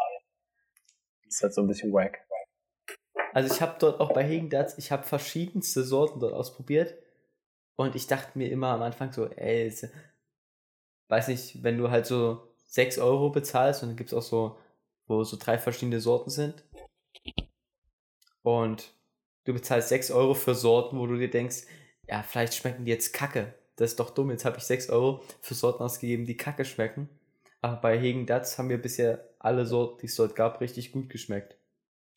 [1.28, 2.26] Ist halt so ein bisschen wack.
[3.34, 6.96] Also ich habe dort auch bei Hegendatz, ich habe verschiedenste Sorten dort ausprobiert.
[7.76, 9.74] Und ich dachte mir immer am Anfang so, ey,
[11.10, 14.58] weiß nicht, wenn du halt so 6 Euro bezahlst und dann gibt es auch so,
[15.06, 16.64] wo so drei verschiedene Sorten sind.
[18.42, 18.96] Und
[19.44, 21.68] du bezahlst 6 Euro für Sorten, wo du dir denkst,
[22.08, 23.54] ja, vielleicht schmecken die jetzt kacke.
[23.76, 24.32] Das ist doch dumm.
[24.32, 27.10] Jetzt habe ich 6 Euro für Sorten ausgegeben, die kacke schmecken.
[27.62, 31.10] Aber bei Hegen Dats haben mir bisher alle Sorten, die es dort gab, richtig gut
[31.10, 31.56] geschmeckt.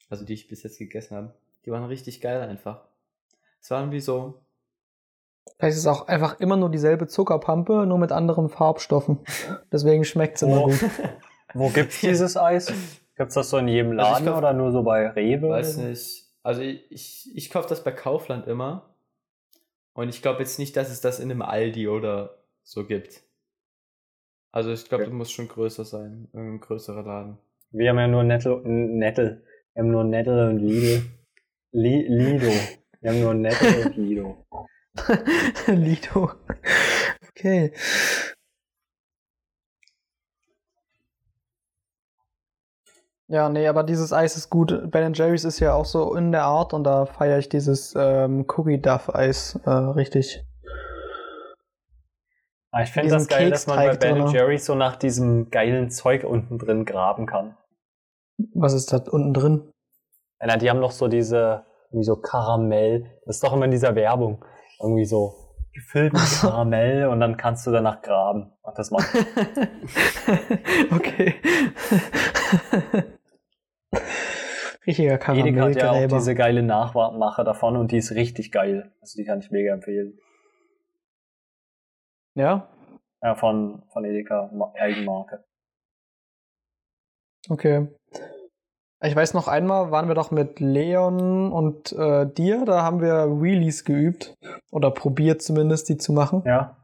[0.08, 1.34] Also die ich bis jetzt gegessen habe.
[1.66, 2.88] Die waren richtig geil einfach.
[3.60, 4.40] Es war irgendwie so.
[5.58, 9.18] Vielleicht ist es auch einfach immer nur dieselbe Zuckerpampe, nur mit anderen Farbstoffen.
[9.72, 10.78] Deswegen schmeckt es immer gut.
[11.54, 12.72] Wo gibt's dieses Eis?
[13.16, 15.48] Gibt's das so in jedem Also Laden glaub- oder nur so bei Rewe?
[15.48, 16.24] Weiß nicht.
[16.42, 18.94] Also ich, ich, ich kaufe das bei Kaufland immer.
[19.94, 23.22] Und ich glaube jetzt nicht, dass es das in einem Aldi oder so gibt.
[24.52, 25.10] Also ich glaube, Okay.
[25.10, 26.28] das muss schon größer sein.
[26.34, 27.38] Ein größerer Laden.
[27.70, 29.42] Wir haben ja nur Nettel, Nettel.
[29.72, 31.02] Wir haben nur Nettel und Lidl.
[31.72, 32.52] Li, Lido.
[33.00, 34.46] Wir haben nur Nettel und Lido.
[35.66, 36.32] Lido.
[37.30, 37.72] Okay.
[43.28, 44.90] Ja, nee, aber dieses Eis ist gut.
[44.90, 48.46] Ben Jerry's ist ja auch so in der Art und da feiere ich dieses ähm,
[48.48, 50.44] Cookie Duff Eis äh, richtig.
[52.70, 54.30] Aber ich finde das geil, dass man bei Ben drinne.
[54.30, 57.56] Jerry so nach diesem geilen Zeug unten drin graben kann.
[58.54, 59.72] Was ist da unten drin?
[60.40, 63.10] Ja, na, die haben doch so diese, wie so Karamell.
[63.24, 64.44] Das ist doch immer in dieser Werbung.
[64.80, 65.34] Irgendwie so
[65.72, 68.52] gefüllt mit Karamell und dann kannst du danach graben.
[68.62, 69.08] Und das macht
[70.90, 71.34] okay.
[74.86, 78.92] Richtiger Edeka hat ja auch diese geile Nachmache davon und die ist richtig geil.
[79.00, 80.18] Also die kann ich mega empfehlen.
[82.34, 82.68] Ja,
[83.22, 85.44] Ja, von, von Edeka, Ma- Eigenmarke.
[87.48, 87.88] okay.
[89.06, 93.40] Ich weiß noch einmal, waren wir doch mit Leon und äh, dir, da haben wir
[93.40, 94.34] Wheelies geübt.
[94.70, 96.42] Oder probiert zumindest, die zu machen.
[96.44, 96.76] Ja.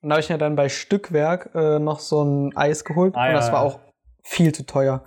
[0.00, 3.14] Und da habe ich mir dann bei Stückwerk äh, noch so ein Eis geholt.
[3.16, 3.68] Ah, und ja, das war ja.
[3.68, 3.80] auch
[4.24, 5.04] viel zu teuer.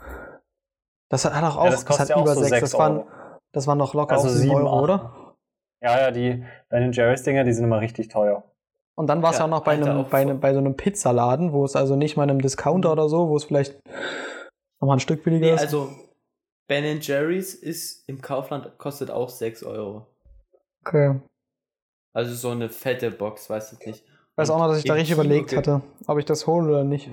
[1.09, 2.51] Das hat, hat auch, ja auch das kostet hat ja auch über so sechs.
[2.51, 3.07] 6 Das waren, Euro.
[3.51, 5.35] das waren noch locker Also auch 7 7 Euro, oder?
[5.81, 8.43] Ja, ja, die Ben Jerry's Dinger, die sind immer richtig teuer.
[8.95, 10.53] Und dann war es ja, Ja, auch noch bei, Alter, einem, auch bei, einem, bei
[10.53, 13.45] so einem Pizzaladen, wo es also nicht mal in einem Discounter oder so, wo es
[13.45, 13.79] vielleicht
[14.81, 15.61] nochmal ein Stück billiger Nee, ist.
[15.61, 15.89] also
[16.69, 20.05] Ben Jerry's ist im Kaufland kostet auch 6 Euro.
[20.85, 21.19] okay.
[22.13, 24.03] Also so eine fette Box, weiß ich nicht.
[24.05, 26.69] Ich weiß auch noch, dass ich da richtig Kino überlegt hatte, ob ich das hole
[26.69, 27.09] oder nicht.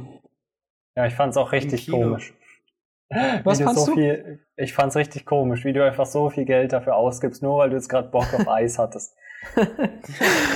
[0.97, 2.33] Ja, ich fand's auch richtig komisch.
[3.45, 3.95] Was fandst so du?
[3.95, 7.71] Viel, ich fand's richtig komisch, wie du einfach so viel Geld dafür ausgibst, nur weil
[7.71, 9.15] du jetzt gerade Bock auf Eis hattest.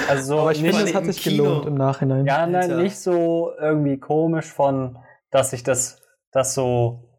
[0.09, 1.45] Also so Aber ich nicht, finde, es hat sich Kino.
[1.45, 2.27] gelohnt im Nachhinein.
[2.27, 2.77] ja, nein, Alter.
[2.83, 4.99] nicht so irgendwie komisch von,
[5.31, 6.01] dass ich das,
[6.33, 7.10] das so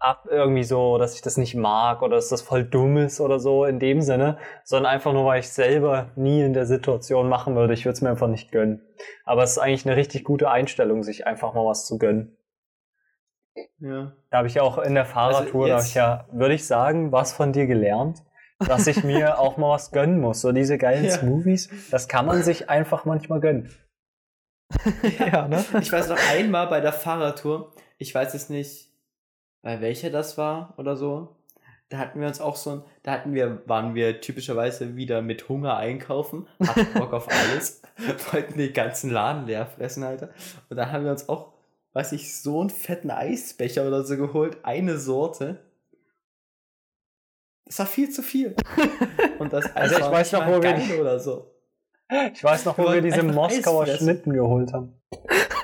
[0.00, 3.38] ab, irgendwie so, dass ich das nicht mag oder dass das voll dumm ist oder
[3.38, 7.54] so in dem Sinne, sondern einfach nur, weil ich selber nie in der Situation machen
[7.54, 7.74] würde.
[7.74, 8.82] Ich würde es mir einfach nicht gönnen.
[9.24, 12.36] Aber es ist eigentlich eine richtig gute Einstellung, sich einfach mal was zu gönnen.
[13.78, 14.12] Ja.
[14.30, 17.32] Da habe ich auch in der Fahrradtour, da habe ich ja, würde ich sagen, was
[17.32, 18.22] von dir gelernt,
[18.58, 20.40] dass ich mir auch mal was gönnen muss.
[20.40, 21.10] So diese geilen Ja.
[21.10, 23.70] Smoothies, das kann man sich einfach manchmal gönnen.
[25.18, 25.64] ja, ne?
[25.80, 28.89] Ich weiß noch einmal bei der Fahrradtour, ich weiß es nicht,
[29.62, 31.36] bei welcher das war oder so.
[31.88, 35.48] Da hatten wir uns auch so ein, da hatten wir, waren wir typischerweise wieder mit
[35.48, 37.82] Hunger einkaufen, hatten Bock auf alles,
[38.32, 40.30] wollten den ganzen Laden leer fressen, Alter.
[40.68, 41.52] Und da haben wir uns auch,
[41.94, 45.64] weiß ich, so einen fetten Eisbecher oder so geholt, eine Sorte.
[47.66, 48.54] Das war viel zu viel.
[49.40, 51.54] Und das Eis Also ich war weiß nicht noch, mal wo wir- oder so.
[52.34, 53.86] Ich weiß noch, Wir wo wir wollten diese Moskauer.
[53.86, 54.94] Schnitten geholt haben.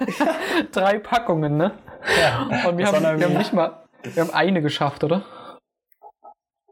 [0.72, 1.72] Drei Packungen, ne?
[2.20, 5.24] Ja, Und wir das haben, wir haben nicht mal, wir haben eine geschafft, oder?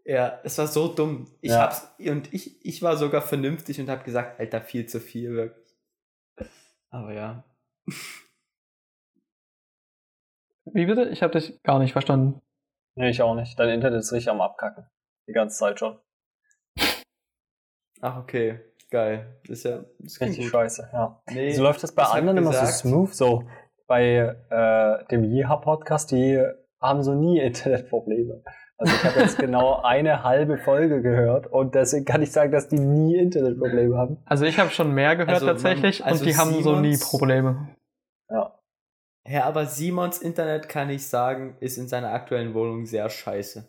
[0.05, 1.27] Ja, es war so dumm.
[1.41, 1.63] Ich Ja.
[1.63, 5.65] hab's, und ich, ich war sogar vernünftig und hab gesagt, Alter, viel zu viel, wirklich.
[6.91, 7.45] Aber ja.
[10.67, 11.09] Wie bitte?
[11.09, 12.41] Ich habe dich gar nicht verstanden.
[12.97, 13.59] Nee, ich auch nicht.
[13.59, 14.87] Dein Internet ist richtig am Abkacken.
[15.29, 15.99] Die ganze Zeit schon.
[18.01, 18.61] Ach, okay.
[18.91, 19.41] Geil.
[19.43, 20.51] Das ist ja, das Richtig gut.
[20.53, 21.21] scheiße, ja.
[21.31, 23.49] Nee, So läuft das bei hab anderen immer so smooth, so
[23.87, 26.41] bei äh, dem Jeha-Podcast, die
[26.89, 28.43] haben so nie Internetprobleme.
[28.77, 32.69] Also ich habe jetzt genau eine halbe Folge gehört und deswegen kann ich sagen, dass
[32.69, 34.19] die nie Internetprobleme haben.
[34.25, 36.95] Also ich habe schon mehr gehört Also man- tatsächlich also und die haben so nie
[36.97, 37.69] Simons- Probleme.
[38.29, 38.59] Ja.
[39.27, 43.65] Ja, aber Simons Internet, kann ich sagen, ist in seiner aktuellen Wohnung sehr scheiße.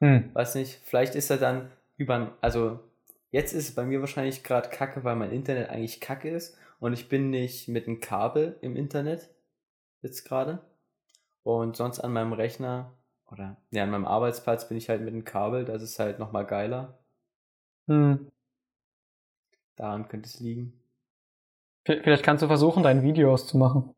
[0.00, 0.30] Hm.
[0.32, 2.80] Weiß nicht, vielleicht ist er dann über, also
[3.30, 6.92] jetzt ist es bei mir wahrscheinlich gerade kacke, weil mein Internet eigentlich kacke ist und
[6.92, 9.28] ich bin nicht mit einem Kabel im Internet
[10.02, 10.60] jetzt gerade.
[11.48, 12.92] Und sonst an meinem Rechner
[13.32, 16.44] oder ja, an meinem Arbeitsplatz bin ich halt mit einem Kabel, das ist halt nochmal
[16.44, 16.98] geiler.
[17.86, 18.30] Hm.
[19.74, 20.78] Daran könnte es liegen.
[21.86, 23.94] Vielleicht kannst du versuchen, dein Video auszumachen.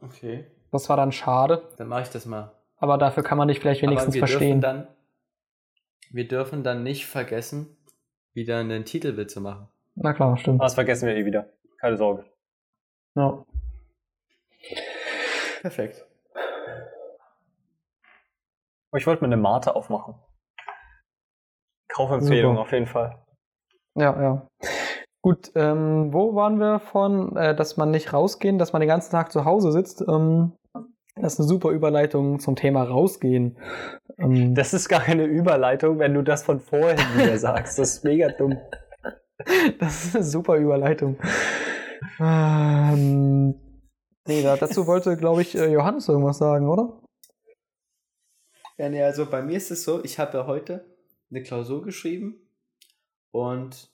[0.00, 0.46] Okay.
[0.70, 2.50] Das war dann schade, Dann mache ich das mal.
[2.78, 4.62] aber dafür kann man dich vielleicht wenigstens Aber wir verstehen.
[4.62, 4.88] dürfen dann,
[6.10, 7.76] wir dürfen dann nicht vergessen,
[8.32, 9.68] wieder einen Titelbild zu machen.
[9.94, 10.62] Na klar, stimmt.
[10.62, 11.52] Das vergessen wir eh wieder.
[11.80, 12.24] Keine Sorge.
[13.14, 13.44] Ja.
[15.62, 16.04] Perfekt.
[18.90, 20.16] Aber ich wollte mir eine Mate aufmachen.
[21.88, 22.62] Kaufempfehlung Super.
[22.62, 23.16] auf jeden Fall.
[23.94, 24.46] Ja, ja.
[25.22, 29.12] Gut, ähm, wo waren wir von, äh, dass man nicht rausgehen, dass man den ganzen
[29.12, 30.00] Tag zu Hause sitzt?
[30.02, 30.56] Ähm,
[31.14, 33.56] das ist eine super Überleitung zum Thema rausgehen.
[34.18, 37.78] Ähm, Das ist gar keine Überleitung, wenn du das von vorhin wieder sagst.
[37.78, 38.58] Das ist mega dumm.
[39.78, 41.18] das ist eine super Überleitung.
[42.18, 43.54] Ähm,
[44.26, 47.00] nee, da, dazu wollte, glaube ich, äh, Johannes irgendwas sagen, oder?
[48.78, 50.84] Ja, nee, also bei mir ist es so, ich habe ja heute
[51.30, 52.34] eine Klausur geschrieben
[53.30, 53.90] und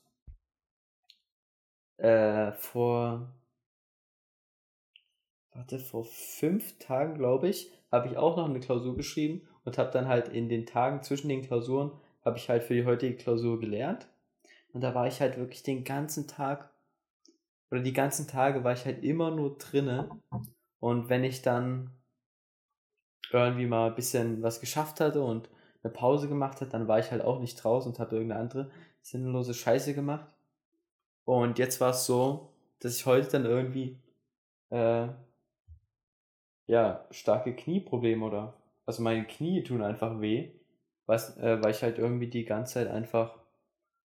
[1.98, 3.28] äh, vor,
[5.52, 9.90] warte, vor fünf Tagen, glaube ich, habe ich auch noch eine Klausur geschrieben und habe
[9.90, 11.92] dann halt in den Tagen zwischen den Klausuren,
[12.24, 14.08] habe ich halt für die heutige Klausur gelernt.
[14.72, 16.70] Und da war ich halt wirklich den ganzen Tag
[17.70, 20.08] oder die ganzen Tage war ich halt immer nur drinne.
[20.80, 21.90] Und wenn ich dann
[23.30, 25.50] irgendwie mal ein bisschen was geschafft hatte und
[25.82, 28.70] eine Pause gemacht hat, dann war ich halt auch nicht draußen und habe irgendeine andere
[29.02, 30.34] sinnlose Scheiße gemacht.
[31.24, 33.98] Und jetzt war es so, dass ich heute dann irgendwie
[34.70, 35.08] äh,
[36.66, 38.54] ja starke Knieprobleme oder
[38.86, 40.50] also meine Knie tun einfach weh,
[41.06, 43.38] was, äh, weil ich halt irgendwie die ganze Zeit einfach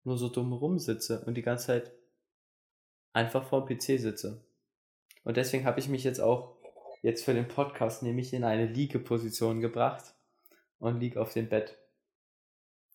[0.04, 1.92] nur so dumm rumsitze und die ganze Zeit
[3.18, 4.46] einfach vor dem PC sitze.
[5.24, 6.56] Und deswegen habe ich mich jetzt auch
[7.02, 10.14] jetzt für den Podcast nämlich in eine Liegeposition gebracht
[10.80, 11.78] und lieg auf dem Bett.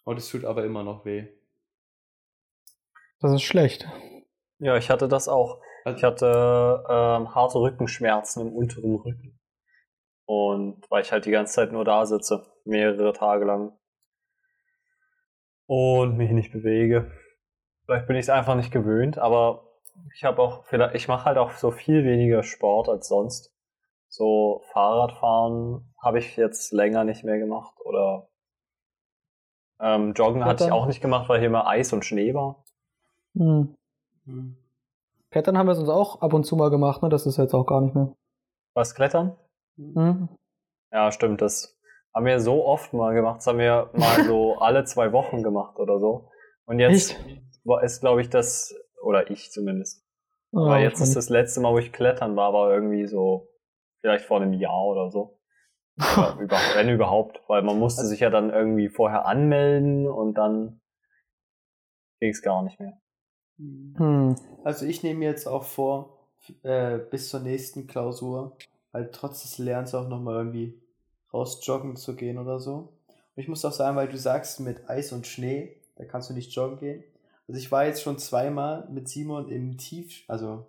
[0.04, 1.26] Und es tut aber immer noch weh.
[3.20, 3.86] Das ist schlecht.
[4.58, 5.60] Ja, ich hatte das auch.
[5.84, 9.38] Also- Ich hatte ähm, harte Rückenschmerzen im unteren Rücken.
[10.24, 13.76] Und weil ich halt die ganze Zeit nur da sitze, mehrere Tage lang.
[15.66, 17.10] Und mich nicht bewege.
[17.84, 19.71] Vielleicht bin ich es einfach nicht gewöhnt, aber
[20.14, 23.52] ich habe auch, vielleicht, ich mache halt auch so viel weniger Sport als sonst.
[24.08, 28.28] So Fahrradfahren habe ich jetzt länger nicht mehr gemacht oder
[29.80, 32.64] ähm, Joggen hatte ich auch nicht gemacht, weil hier immer Eis und Schnee war.
[33.34, 33.74] Hm.
[34.26, 34.56] Hm.
[35.30, 37.08] Klettern haben wir es uns auch ab und zu mal gemacht, ne?
[37.08, 38.14] Das ist jetzt auch gar nicht mehr.
[38.74, 39.36] Was Klettern?
[39.76, 40.28] Hm?
[40.92, 41.40] Ja, stimmt.
[41.40, 41.76] Das
[42.14, 43.38] haben wir so oft mal gemacht.
[43.38, 46.28] Das haben wir mal so alle zwei Wochen gemacht oder so.
[46.66, 47.42] Und jetzt Echt?
[47.82, 50.04] ist, glaube ich, das, oder ich zumindest.
[50.52, 53.48] Ah, Aber jetzt ist das letzte Mal, wo ich klettern war, war irgendwie so,
[54.00, 55.38] vielleicht vor einem Jahr oder so.
[55.98, 57.40] Oder über, wenn überhaupt.
[57.48, 60.80] Weil man musste sich ja dann irgendwie vorher anmelden und dann
[62.20, 63.00] ging es gar nicht mehr.
[63.58, 64.36] Hm.
[64.64, 66.18] Also ich nehme mir jetzt auch vor,
[66.62, 68.56] äh, bis zur nächsten Klausur,
[68.92, 70.80] halt trotz des Lernens auch nochmal irgendwie
[71.32, 72.92] raus joggen zu gehen oder so.
[73.34, 76.34] Und ich muss auch sagen, weil du sagst, mit Eis und Schnee, da kannst du
[76.34, 77.04] nicht joggen gehen.
[77.52, 80.66] Also ich war jetzt schon zweimal mit Simon im Tief, also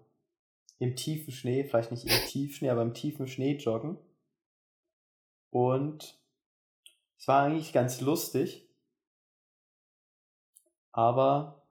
[0.79, 3.95] im tiefen Schnee, vielleicht nicht im Tiefschnee, aber im tiefen Schnee joggen.
[5.49, 6.19] Und
[7.17, 8.67] es war eigentlich ganz lustig,
[10.91, 11.63] aber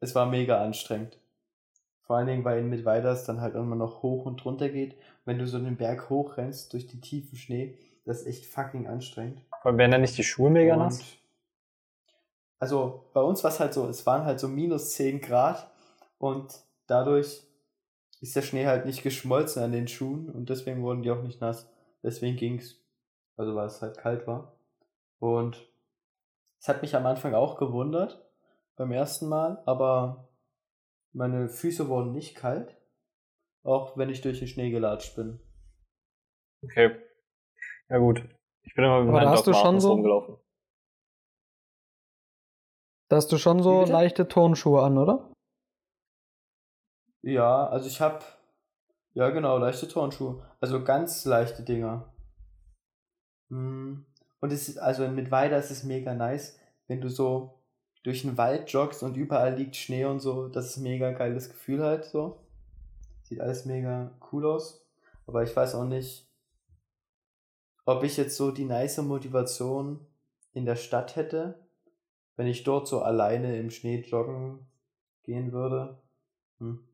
[0.00, 1.18] es war mega anstrengend.
[2.02, 4.96] Vor allen Dingen, weil mit weiter es dann halt immer noch hoch und runter geht.
[5.24, 9.40] Wenn du so den Berg hochrennst durch die tiefen Schnee, das ist echt fucking anstrengend.
[9.62, 11.16] Allem werden dann nicht die Schuhe mega Und- nass?
[12.58, 15.70] Also bei uns war es halt so, es waren halt so minus 10 Grad
[16.18, 16.54] und
[16.86, 17.42] dadurch
[18.20, 21.40] ist der Schnee halt nicht geschmolzen an den Schuhen und deswegen wurden die auch nicht
[21.40, 21.70] nass.
[22.02, 22.82] Deswegen ging's.
[23.36, 24.56] Also weil es halt kalt war.
[25.18, 25.70] Und
[26.58, 28.24] es hat mich am Anfang auch gewundert
[28.76, 30.28] beim ersten Mal, aber
[31.12, 32.76] meine Füße wurden nicht kalt,
[33.62, 35.40] auch wenn ich durch den Schnee gelatscht bin.
[36.64, 36.96] Okay.
[37.90, 38.22] Ja gut.
[38.62, 40.36] Ich bin immer mit Aber da meinen hast Doc du schon so- rumgelaufen.
[43.08, 45.30] Da hast du schon so leichte Turnschuhe an, oder?
[47.22, 48.24] Ja, also ich hab,
[49.14, 50.44] ja genau, leichte Turnschuhe.
[50.60, 52.12] Also ganz leichte Dinger.
[53.48, 54.04] Mm.
[54.40, 57.62] Und es ist, also mit Weider ist es mega nice, wenn du so
[58.02, 60.48] durch den Wald joggst und überall liegt Schnee und so.
[60.48, 62.40] Das ist ein mega geiles Gefühl halt so.
[63.22, 64.86] Sieht alles mega cool aus.
[65.26, 66.28] Aber ich weiß auch nicht,
[67.84, 70.06] ob ich jetzt so die nice Motivation
[70.52, 71.65] in der Stadt hätte,
[72.36, 74.66] wenn ich dort so alleine im Schnee joggen
[75.24, 76.02] gehen würde.
[76.58, 76.86] Hm.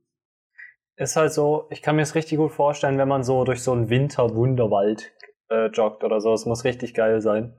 [0.97, 3.72] Ist halt so, ich kann mir es richtig gut vorstellen, wenn man so durch so
[3.72, 5.12] einen Winterwunderwald
[5.49, 6.32] äh, joggt oder so.
[6.32, 7.57] Es muss richtig geil sein.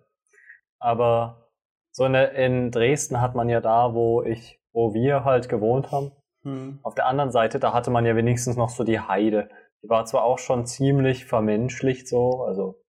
[0.80, 1.52] Aber
[1.92, 5.92] so in, der, in Dresden hat man ja da, wo ich, wo wir halt gewohnt
[5.92, 6.12] haben,
[6.44, 6.80] Hm.
[6.84, 9.50] auf der anderen Seite, da hatte man ja wenigstens noch so die Heide.
[9.82, 12.82] Die war zwar auch schon ziemlich vermenschlicht so, also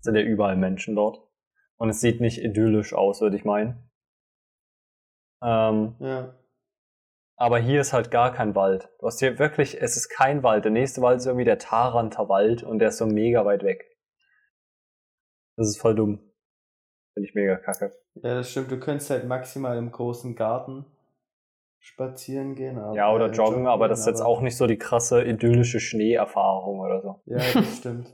[0.00, 1.20] sind ja überall Menschen dort.
[1.76, 3.87] Und es sieht nicht idyllisch aus, würde ich meinen.
[5.42, 6.34] Ähm, Ja.
[7.36, 8.88] aber hier ist halt gar kein Wald.
[8.98, 10.64] Du hast hier wirklich, es ist kein Wald.
[10.64, 13.96] Der nächste Wald ist irgendwie der Taranter Wald und der ist so mega weit weg.
[15.56, 16.20] Das ist voll dumm.
[17.14, 17.92] Finde ich mega kacke.
[18.14, 18.70] Ja, das stimmt.
[18.70, 20.86] Du könntest halt maximal im großen Garten
[21.80, 22.78] spazieren gehen.
[22.78, 25.22] Aber, Ja, oder äh, joggen, aber gehen, das ist jetzt auch nicht so die krasse
[25.24, 27.22] idyllische Schneeerfahrung oder so.
[27.26, 28.12] Ja, das stimmt.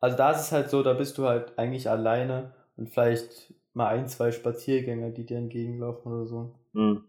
[0.00, 3.88] Also da ist es halt so, da bist du halt eigentlich alleine und vielleicht mal
[3.88, 6.54] ein, zwei Spaziergänger, die dir entgegenlaufen oder so.
[6.74, 7.04] Hm.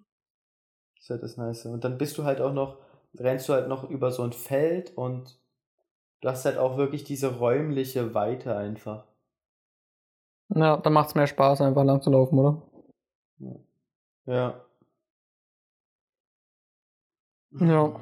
[0.95, 1.65] Das ist halt das Nice.
[1.65, 2.77] Und dann bist du halt auch noch,
[3.15, 5.39] rennst du halt noch über so ein Feld und
[6.21, 9.05] du hast halt auch wirklich diese räumliche Weite einfach.
[10.49, 12.61] Ja, dann macht es mehr Spaß, einfach lang zu laufen, oder?
[14.25, 14.61] Ja.
[17.59, 17.99] Ja.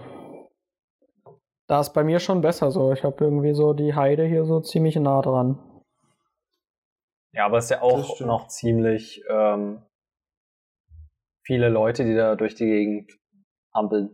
[1.67, 2.91] Da ist bei mir schon besser so.
[2.91, 5.59] Ich habe irgendwie so die Heide hier so ziemlich nah dran.
[7.31, 9.83] Ja, aber es ist ja auch noch ziemlich ähm,
[11.43, 13.11] viele Leute, die da durch die Gegend
[13.73, 14.09] hampeln.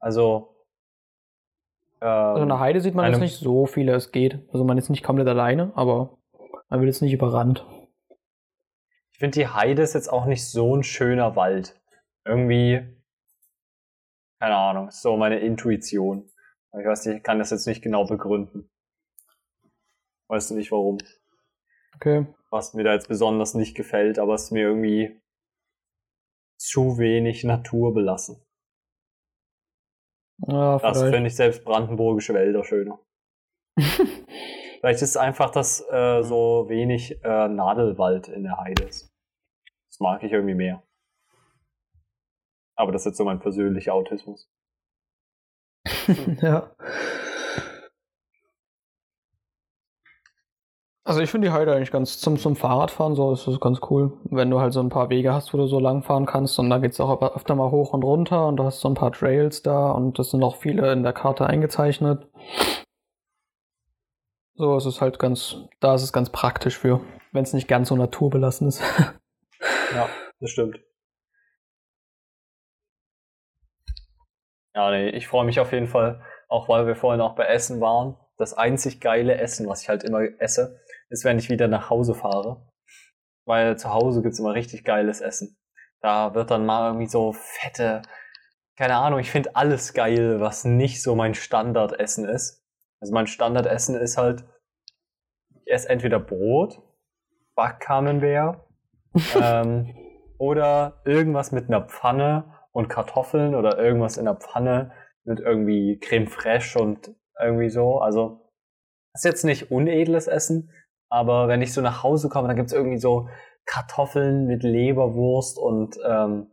[0.00, 0.54] Also,
[2.00, 4.46] ähm, Also in der Heide sieht man jetzt nicht so viele, es geht.
[4.52, 6.18] Also man ist nicht komplett alleine, aber
[6.68, 7.66] man wird jetzt nicht überrannt.
[9.10, 11.74] ich finde, die Heide ist jetzt auch nicht so ein schöner Wald.
[12.24, 12.86] Irgendwie,
[14.40, 16.30] keine Ahnung, ist so meine Intuition.
[16.78, 18.70] Ich weiß nicht, ich kann das jetzt nicht genau begründen.
[20.28, 20.98] Weißt du nicht warum?
[21.96, 22.26] Okay.
[22.50, 25.20] Was mir da jetzt besonders nicht gefällt, aber es ist mir irgendwie
[26.58, 28.42] zu wenig Natur belassen.
[30.46, 33.00] Ja, Das finde ich selbst brandenburgische Wälder schöner.
[33.78, 39.08] Vielleicht ist es einfach, dass äh, so wenig äh, Nadelwald in der Heide ist.
[39.90, 40.82] Das mag ich irgendwie mehr.
[42.76, 44.48] Aber das ist jetzt so mein persönlicher Autismus.
[46.40, 46.72] ja.
[51.08, 54.12] Also ich finde die Heide eigentlich ganz zum, zum Fahrradfahren so ist das ganz cool.
[54.24, 56.68] Wenn du halt so ein paar Wege hast, wo du so lang fahren kannst und
[56.68, 59.62] da geht's auch öfter mal hoch und runter und du hast so ein paar Trails
[59.62, 62.26] da und das sind auch viele in der Karte eingezeichnet.
[64.56, 67.00] So, es ist halt ganz, da ist es ganz praktisch für,
[67.32, 68.82] wenn es nicht ganz so naturbelassen ist.
[69.94, 70.06] Ja,
[70.38, 70.78] das stimmt.
[74.74, 77.80] Ja, nee, ich freue mich auf jeden Fall, auch weil wir vorhin auch bei Essen
[77.80, 78.16] waren.
[78.36, 80.78] Das einzig geile Essen, was ich halt immer esse,
[81.10, 82.68] ist, wenn ich wieder nach Hause fahre.
[83.44, 85.56] Weil zu Hause gibt's immer richtig geiles Essen.
[86.00, 88.02] Da wird dann mal irgendwie so fette,
[88.76, 92.64] keine Ahnung, ich finde alles geil, was nicht so mein Standardessen ist.
[93.00, 94.44] Also mein Standardessen ist halt,
[95.64, 96.80] ich esse entweder Brot,
[97.56, 98.60] Backcamembert,
[99.40, 99.94] ähm,
[100.38, 104.92] oder irgendwas mit einer Pfanne und Kartoffeln oder irgendwas in der Pfanne
[105.24, 107.98] mit irgendwie Creme fraiche und irgendwie so.
[107.98, 108.52] Also
[109.14, 110.70] ist jetzt nicht unedles Essen,
[111.10, 113.28] aber wenn ich so nach Hause komme, dann gibt's irgendwie so
[113.66, 116.50] Kartoffeln mit Leberwurst und ähm,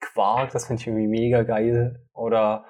[0.00, 2.06] Quark, das finde ich irgendwie mega geil.
[2.14, 2.64] Oder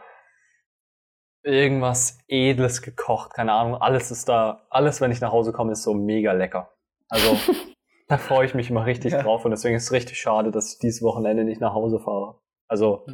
[1.43, 3.75] irgendwas Edles gekocht, keine Ahnung.
[3.77, 6.73] Alles ist da, alles, wenn ich nach Hause komme, ist so mega lecker.
[7.09, 7.37] Also
[8.09, 9.23] da freue ich mich immer richtig Ja.
[9.23, 12.41] drauf und deswegen ist es richtig schade, dass ich dieses Wochenende nicht nach Hause fahre.
[12.69, 13.05] Also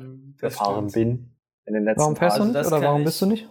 [0.40, 1.36] Das gefahren bin
[1.66, 3.48] in den letzten Warum fährst du Also oder warum bist du nicht?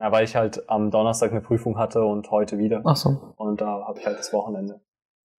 [0.00, 2.80] Ja, weil ich halt am Donnerstag eine Prüfung hatte und heute wieder.
[2.84, 3.34] Ach so.
[3.36, 4.80] Und da habe ich halt das Wochenende.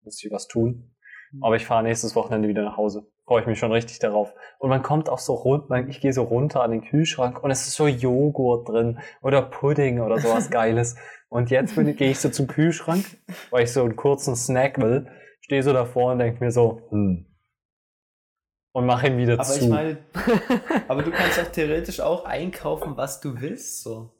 [0.03, 0.95] Muss ich was tun.
[1.41, 3.07] Aber ich fahre nächstes Wochenende wieder nach Hause.
[3.25, 4.35] Freue ich mich schon richtig darauf.
[4.59, 7.67] Und man kommt auch so runter, ich gehe so runter an den Kühlschrank und es
[7.67, 10.97] ist so Joghurt drin oder Pudding oder sowas Geiles.
[11.29, 13.05] Und jetzt gehe ich so zum Kühlschrank,
[13.51, 15.07] weil ich so einen kurzen Snack will,
[15.41, 17.27] stehe so davor und denke mir so, hm.
[18.73, 19.65] Und mache ihn wieder Aber zu.
[19.65, 19.99] ich meine,
[20.89, 24.13] aber du kannst doch theoretisch auch einkaufen, was du willst, so.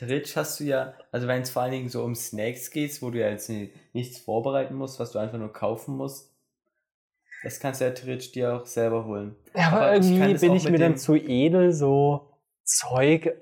[0.00, 3.10] Theoretisch hast du ja, also wenn es vor allen Dingen so um Snacks geht, wo
[3.10, 6.34] du ja jetzt ni- nichts vorbereiten musst, was du einfach nur kaufen musst,
[7.42, 9.36] das kannst du ja theoretisch dir auch selber holen.
[9.54, 12.30] Ja, aber, Aber ich irgendwie es bin ich mir dann zu edel, so
[12.64, 13.34] Zeug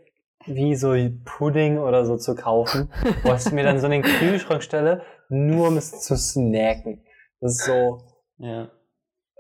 [0.46, 2.90] wie so Pudding oder so zu kaufen,
[3.22, 7.04] wo ich mir dann so in den Kühlschrank stelle, nur um es zu snacken.
[7.40, 8.02] Das ist so
[8.38, 8.68] Ja.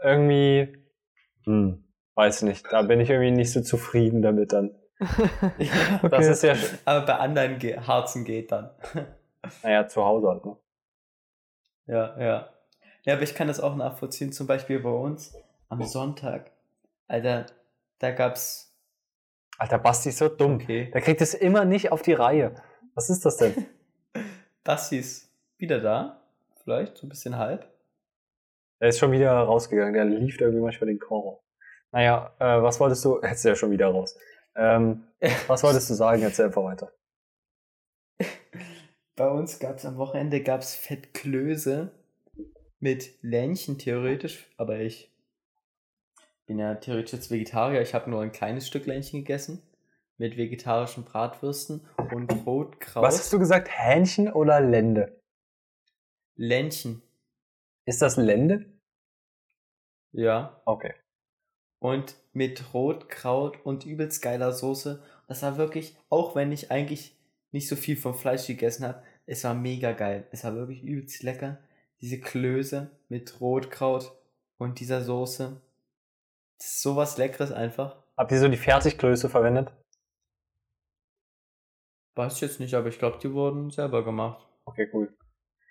[0.04, 0.68] irgendwie,
[1.46, 1.82] hm,
[2.14, 4.77] weiß nicht, da bin ich irgendwie nicht so zufrieden damit dann.
[5.58, 6.00] ja.
[6.08, 8.70] Das ist ja, Aber bei anderen Ge Harzen geht dann.
[9.62, 10.56] naja, zu Hause halt, ne?
[11.86, 12.48] Ja, ja.
[13.04, 15.34] Ja, aber ich kann das auch nachvollziehen, zum Beispiel bei uns
[15.68, 16.50] am Sonntag.
[17.06, 17.46] Alter,
[18.00, 18.76] da gab's.
[19.56, 20.56] Alter, Basti ist so dumm.
[20.56, 20.90] Okay.
[20.92, 22.54] Der kriegt es immer nicht auf die Reihe.
[22.94, 23.66] Was ist das denn?
[24.64, 26.20] Basti ist wieder da.
[26.62, 27.66] Vielleicht, so ein bisschen halb.
[28.80, 29.94] Der ist schon wieder rausgegangen.
[29.94, 31.42] Der lief irgendwie manchmal den Chor.
[31.90, 33.20] Naja, äh, was wolltest du?
[33.22, 34.16] Jetzt ist er schon wieder raus.
[34.58, 35.04] Ähm,
[35.46, 36.22] was wolltest du sagen?
[36.22, 36.92] Erzähl einfach weiter.
[39.16, 41.90] Bei uns gab's am Wochenende gab's Fettklöße
[42.78, 45.10] mit Lähnchen theoretisch, aber ich
[46.46, 47.82] bin ja theoretisch jetzt Vegetarier.
[47.82, 49.62] Ich habe nur ein kleines Stück Lähnchen gegessen
[50.18, 53.02] mit vegetarischen Bratwürsten und Rotkraut.
[53.02, 53.68] Was hast du gesagt?
[53.70, 55.20] Hähnchen oder Lende?
[56.36, 57.02] Lähnchen.
[57.84, 58.66] Ist das Lende?
[60.12, 60.60] Ja.
[60.64, 60.94] Okay.
[61.78, 65.02] Und mit Rotkraut und übelst geiler Soße.
[65.26, 67.16] Das war wirklich, auch wenn ich eigentlich
[67.52, 70.26] nicht so viel vom Fleisch gegessen habe, es war mega geil.
[70.30, 71.58] Es war wirklich übelst lecker.
[72.00, 74.12] Diese Klöße mit Rotkraut
[74.58, 75.60] und dieser Soße.
[76.58, 77.96] Das ist sowas Leckeres einfach.
[78.16, 79.72] Habt ihr so die Fertigklöße verwendet?
[82.14, 84.44] Weiß ich jetzt nicht, aber ich glaube, die wurden selber gemacht.
[84.64, 85.14] Okay, cool.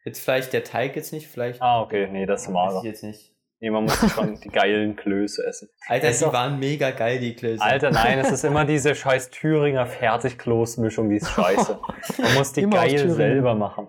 [0.06, 1.62] Jetzt vielleicht der Teig jetzt nicht, vielleicht.
[1.62, 2.78] Ah, okay, nee, das ist weiß mager.
[2.78, 3.34] ich jetzt nicht.
[3.60, 5.70] Nee, man muss schon die geilen Klöße essen.
[5.88, 7.64] Alter, die doch- waren mega geil, die Klöße.
[7.64, 11.80] Alter, nein, es ist immer diese scheiß Thüringer Fertigkloßmischung, die ist scheiße.
[12.22, 13.88] Man muss die geil selber machen.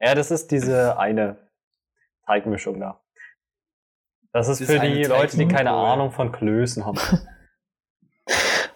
[0.00, 1.36] Ja, das ist diese eine
[2.26, 3.00] Teigmischung da.
[4.32, 5.70] Das ist Das für ist eine die Leute, die keine.
[5.70, 6.98] Ahnung von Klößen haben.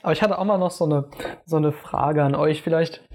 [0.03, 1.11] Aber ich hatte auch mal noch so eine,
[1.45, 2.63] so eine Frage an euch.
[2.63, 3.07] Vielleicht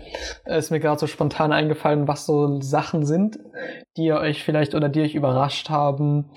[0.45, 3.39] ist mir gerade so spontan eingefallen, was so Sachen sind,
[3.97, 6.31] die ihr euch vielleicht oder die euch überrascht haben,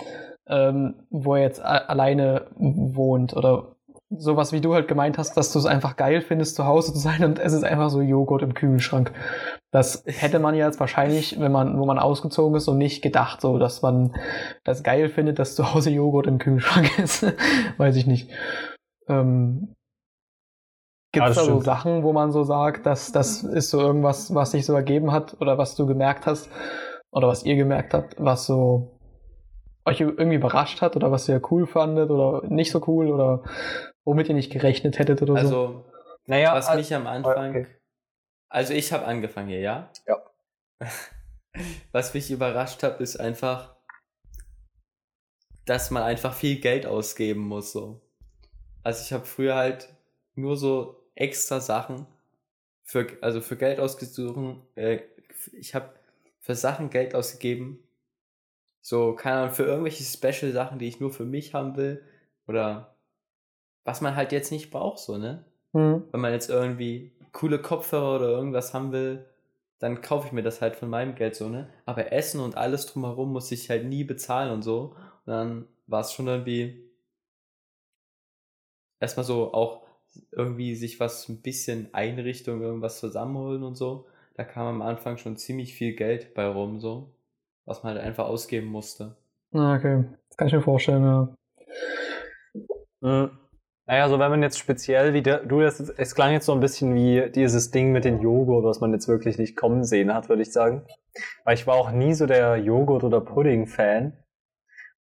[0.48, 3.76] ähm, wo ihr jetzt alleine wohnt oder
[4.10, 6.98] sowas wie du halt gemeint hast, dass du es einfach geil findest, zu Hause zu
[6.98, 9.12] sein und es ist einfach so Joghurt im Kühlschrank.
[9.70, 13.42] Das hätte man ja jetzt wahrscheinlich, wenn man, wo man ausgezogen ist, so nicht gedacht,
[13.42, 14.14] so dass man
[14.64, 17.26] das geil findet, dass zu Hause Joghurt im Kühlschrank ist.
[17.76, 18.30] Weiß ich nicht.
[19.08, 19.74] Ähm,
[21.12, 21.64] Gibt Ja, es das da so stimmt.
[21.64, 25.40] Sachen, wo man so sagt, dass das ist so irgendwas, was sich so ergeben hat
[25.40, 26.50] oder was du gemerkt hast
[27.10, 28.97] oder was ihr gemerkt habt, was so
[29.88, 33.42] euch irgendwie überrascht hat oder was ihr cool fandet oder nicht so cool oder
[34.04, 35.38] womit ihr nicht gerechnet hättet oder so?
[35.38, 35.84] Also,
[36.26, 37.50] Naja, was al- mich am Anfang.
[37.50, 37.66] okay.
[38.50, 39.90] Also, ich habe angefangen hier, ja?
[40.06, 40.22] Ja.
[41.92, 43.74] Was mich überrascht hat, ist einfach,
[45.66, 47.72] dass man einfach viel Geld ausgeben muss.
[47.72, 48.00] So.
[48.82, 49.92] Also, ich habe früher halt
[50.34, 52.06] nur so extra Sachen
[52.84, 54.56] für, also für Geld ausgesucht.
[54.76, 55.00] Äh,
[55.52, 55.90] ich habe
[56.40, 57.82] für Sachen Geld ausgegeben.
[58.88, 62.02] So, keine Ahnung, für irgendwelche Special-Sachen, die ich nur für mich haben will.
[62.46, 62.96] Oder
[63.84, 65.44] was man halt jetzt nicht braucht, so, ne?
[65.74, 66.04] Hm.
[66.10, 69.26] wenn man jetzt irgendwie coole Kopfhörer oder irgendwas haben will,
[69.78, 71.68] dann kaufe ich mir das halt von meinem Geld so, ne?
[71.84, 74.96] Aber Essen und alles drumherum muss ich halt nie bezahlen und so.
[75.26, 76.90] Und dann war es schon irgendwie
[79.00, 79.82] erstmal so auch
[80.32, 84.06] irgendwie sich was ein bisschen Einrichtung, irgendwas zusammenholen und so.
[84.32, 87.12] Da kam am Anfang schon ziemlich viel Geld bei rum, so.
[87.68, 89.14] Was man halt einfach ausgeben musste.
[89.52, 90.04] Ah, okay.
[90.28, 91.34] Das kann ich mir vorstellen, ja.
[93.02, 93.30] Mhm.
[93.86, 96.60] Naja, so wenn man jetzt speziell, wie der, du das, es klang jetzt so ein
[96.60, 100.30] bisschen wie dieses Ding mit den Joghurt, was man jetzt wirklich nicht kommen sehen hat,
[100.30, 100.86] würde ich sagen.
[101.44, 104.16] Weil ich war auch nie so der Joghurt- oder Pudding-Fan.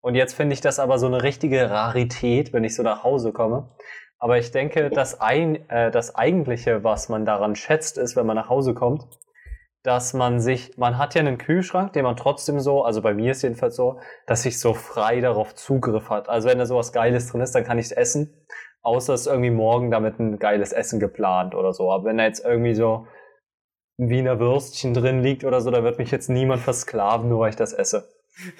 [0.02, 3.32] Und jetzt finde ich das aber so eine richtige Rarität, wenn ich so nach Hause
[3.32, 3.74] komme.
[4.18, 8.36] Aber ich denke, das, ein, äh, das Eigentliche, was man daran schätzt, ist, wenn man
[8.36, 9.06] nach Hause kommt,
[9.88, 13.30] dass man sich, man hat ja einen Kühlschrank, den man trotzdem so, also bei mir
[13.30, 16.28] ist jedenfalls so, dass ich so frei darauf Zugriff hat.
[16.28, 18.44] Also wenn da sowas Geiles drin ist, dann kann ich es essen,
[18.82, 21.90] außer es ist irgendwie morgen damit ein geiles Essen geplant oder so.
[21.90, 23.06] Aber wenn da jetzt irgendwie so
[23.98, 27.48] ein Wiener Würstchen drin liegt oder so, da wird mich jetzt niemand versklaven, nur weil
[27.48, 28.10] ich das esse.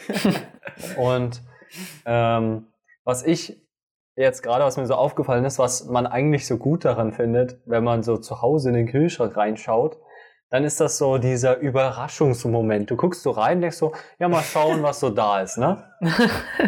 [0.97, 1.43] Und
[2.07, 2.69] ähm,
[3.05, 3.61] was ich
[4.17, 7.85] jetzt gerade, was mir so aufgefallen ist, was man eigentlich so gut daran findet, wenn
[7.85, 9.99] man so zu Hause in den Kühlschrank reinschaut,
[10.51, 12.91] dann ist das so dieser Überraschungsmoment.
[12.91, 15.85] Du guckst so rein, denkst so, ja, mal schauen, was so da ist, ne?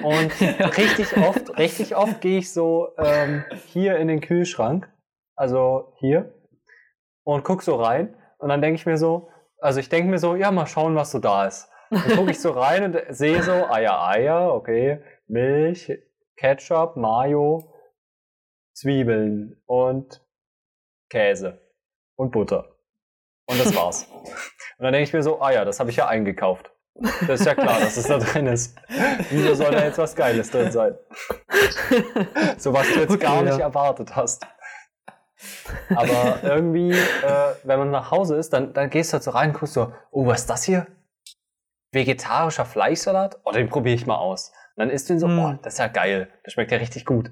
[0.02, 0.40] Und
[0.76, 4.92] richtig oft, richtig oft gehe ich so ähm, hier in den Kühlschrank,
[5.34, 6.34] also hier,
[7.24, 8.14] und guck so rein.
[8.38, 11.10] Und dann denke ich mir so, also ich denke mir so, ja, mal schauen, was
[11.10, 11.68] so da ist.
[11.90, 15.90] Dann gucke ich so rein und sehe so, Eier, Eier, okay, Milch,
[16.36, 17.74] Ketchup, Mayo,
[18.74, 20.24] Zwiebeln und
[21.10, 21.60] Käse
[22.16, 22.79] und Butter.
[23.50, 24.06] Und das war's.
[24.12, 26.70] Und dann denke ich mir so, ah ja, das habe ich ja eingekauft.
[27.26, 28.76] Das ist ja klar, dass es da drin ist.
[29.30, 30.94] Wieso soll da jetzt was Geiles drin sein?
[32.58, 33.64] So was du jetzt Okay, gar nicht ja.
[33.64, 34.46] erwartet hast.
[35.94, 39.50] Aber irgendwie, äh, wenn man nach Hause ist, dann, dann gehst du halt so rein
[39.50, 40.86] und guckst so, oh, was ist das hier?
[41.92, 43.40] Vegetarischer Fleischsalat?
[43.44, 44.52] Oh, den probiere ich mal aus.
[44.76, 45.38] Und dann isst du ihn so, Mm.
[45.38, 46.28] oh, das ist ja geil.
[46.44, 47.30] Das schmeckt ja richtig gut.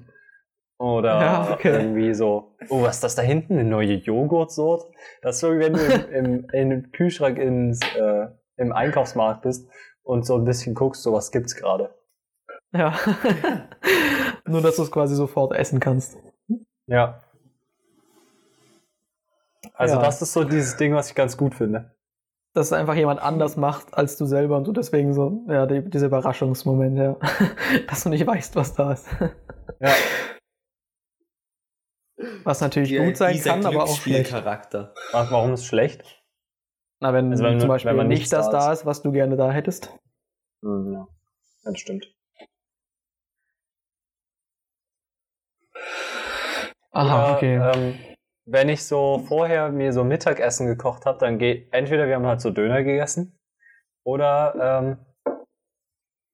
[0.79, 1.73] Oder Ja, okay.
[1.77, 3.59] irgendwie so, oh, was ist das da hinten?
[3.59, 4.85] Eine neue Joghurtsorte?
[5.21, 9.69] Das ist so, wie wenn du im, im, im Kühlschrank ins, äh, im Einkaufsmarkt bist
[10.03, 11.93] und so ein bisschen guckst, so was gibt's gerade.
[12.71, 12.95] Ja.
[14.45, 16.17] Nur, dass du es quasi sofort essen kannst.
[16.87, 17.19] Ja.
[19.73, 20.01] Also Ja.
[20.01, 21.93] das ist so dieses Ding, was ich ganz gut finde.
[22.53, 25.87] Dass es einfach jemand anders macht als du selber und du deswegen so, ja, die,
[25.89, 27.17] dieser Überraschungsmoment, ja.
[27.89, 29.07] Dass du nicht weißt, was da ist.
[29.81, 29.91] Ja.
[32.43, 34.33] Was natürlich Dieser- gut sein kann, aber auch schlecht.
[34.33, 36.21] Wa- Warum ist es schlecht?
[36.99, 39.37] Na, wenn, Also wenn- zum Beispiel wenn man nicht das da ist, was du gerne
[39.37, 39.97] da hättest.
[40.61, 41.07] Hm, ja,
[41.63, 42.13] das stimmt.
[46.91, 47.55] Aha, Oder, okay.
[47.55, 47.99] ähm,
[48.45, 52.41] wenn ich so vorher mir so Mittagessen gekocht habe, dann geht entweder wir haben halt
[52.41, 53.37] so Döner gegessen
[54.03, 55.37] oder ähm,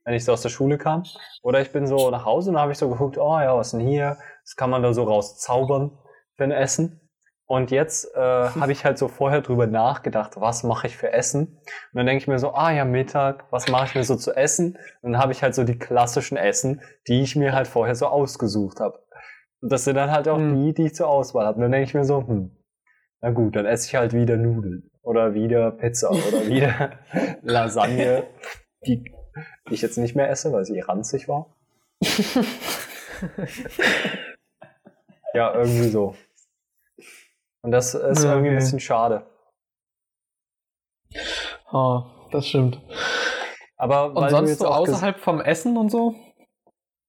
[0.05, 1.03] wenn ich so aus der Schule kam
[1.43, 3.71] oder ich bin so nach Hause und habe ich so geguckt, oh ja, was ist
[3.79, 4.17] denn hier?
[4.45, 5.97] Das kann man da so rauszaubern
[6.35, 7.01] für ein Essen.
[7.47, 11.47] Und jetzt äh, habe ich halt so vorher drüber nachgedacht, was mache ich für Essen?
[11.47, 14.35] Und dann denke ich mir so, ah ja, Mittag, was mache ich mir so zu
[14.35, 14.77] essen?
[15.01, 18.07] Und dann habe ich halt so die klassischen Essen, die ich mir halt vorher so
[18.07, 18.99] ausgesucht habe.
[19.61, 20.55] Und das sind dann halt auch Hm.
[20.55, 21.55] die, die ich zur Auswahl habe.
[21.55, 22.51] Und dann denke ich mir so, hm,
[23.21, 26.91] na gut, dann esse ich halt wieder Nudeln oder wieder Pizza oder wieder
[27.41, 28.27] Lasagne,
[28.85, 29.11] die
[29.69, 31.55] ich jetzt nicht mehr esse, weil sie ranzig war.
[35.35, 36.15] ja, irgendwie so.
[37.61, 39.25] Und das ist Ja, irgendwie ein bisschen schade.
[41.71, 42.81] Ah, das stimmt.
[43.77, 46.15] Aber Und weil du sonst so außerhalb vom Essen und so?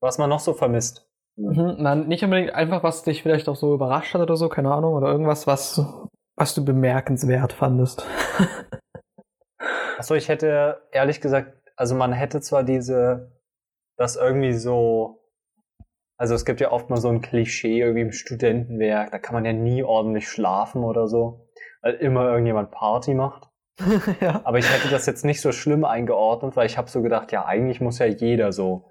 [0.00, 1.08] was man noch so vermisst.
[1.36, 1.76] Mhm.
[1.78, 4.94] Nein, nicht unbedingt einfach, was dich vielleicht auch so überrascht hat oder so, keine Ahnung,
[4.94, 5.80] oder irgendwas, was,
[6.36, 8.06] was du bemerkenswert fandest.
[9.98, 13.32] Achso, ich hätte ehrlich gesagt, also man hätte zwar diese,
[13.96, 15.18] das irgendwie so,
[16.18, 19.44] also es gibt ja oft mal so ein Klischee irgendwie im Studentenwerk, da kann man
[19.44, 21.48] ja nie ordentlich schlafen oder so,
[21.82, 23.50] weil immer irgendjemand Party macht.
[24.20, 24.40] ja.
[24.44, 27.44] Aber ich hätte das jetzt nicht so schlimm eingeordnet, weil ich habe so gedacht, ja,
[27.44, 28.88] eigentlich muss ja jeder so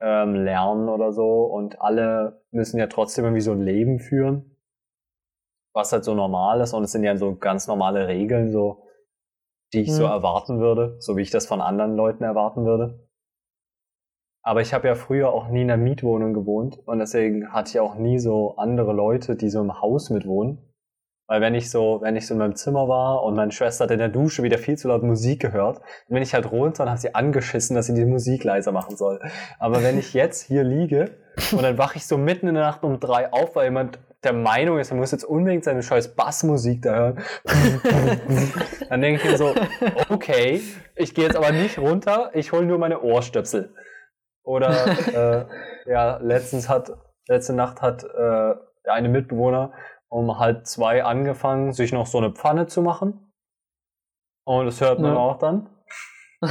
[0.00, 4.56] ähm, lernen oder so und alle müssen ja trotzdem irgendwie so ein Leben führen,
[5.74, 8.86] was halt so normal ist und es sind ja so ganz normale Regeln so,
[9.74, 10.12] die ich so Mhm.
[10.12, 13.07] erwarten würde, so wie ich das von anderen Leuten erwarten würde.
[14.48, 17.80] Aber ich habe ja früher auch nie in einer Mietwohnung gewohnt und deswegen hatte ich
[17.80, 20.56] auch nie so andere Leute, die so im Haus mitwohnen.
[21.26, 23.90] Weil wenn ich so, wenn ich so in meinem Zimmer war und meine Schwester hat
[23.90, 26.88] in der Dusche wieder viel zu laut Musik gehört, dann bin ich halt runter und
[26.88, 29.20] habe sie angeschissen, dass sie die Musik leiser machen soll.
[29.58, 31.10] Aber wenn ich jetzt hier liege
[31.52, 34.32] und dann wache ich so mitten in der Nacht um drei auf, weil jemand der
[34.32, 37.22] Meinung ist, er muss jetzt unbedingt seine scheiß Bassmusik da hören,
[38.88, 39.54] dann denke ich mir so,
[40.08, 40.62] okay,
[40.96, 43.74] ich gehe jetzt aber nicht runter, ich hole nur meine Ohrstöpsel.
[44.48, 44.86] Oder
[45.86, 46.90] äh, ja, letztens hat,
[47.28, 48.06] letzte Nacht hat äh,
[48.84, 49.72] der eine Mitbewohner
[50.08, 53.30] um halb zwei angefangen, sich noch so eine Pfanne zu machen.
[54.46, 55.18] Und das hört man Ja.
[55.18, 55.68] auch dann.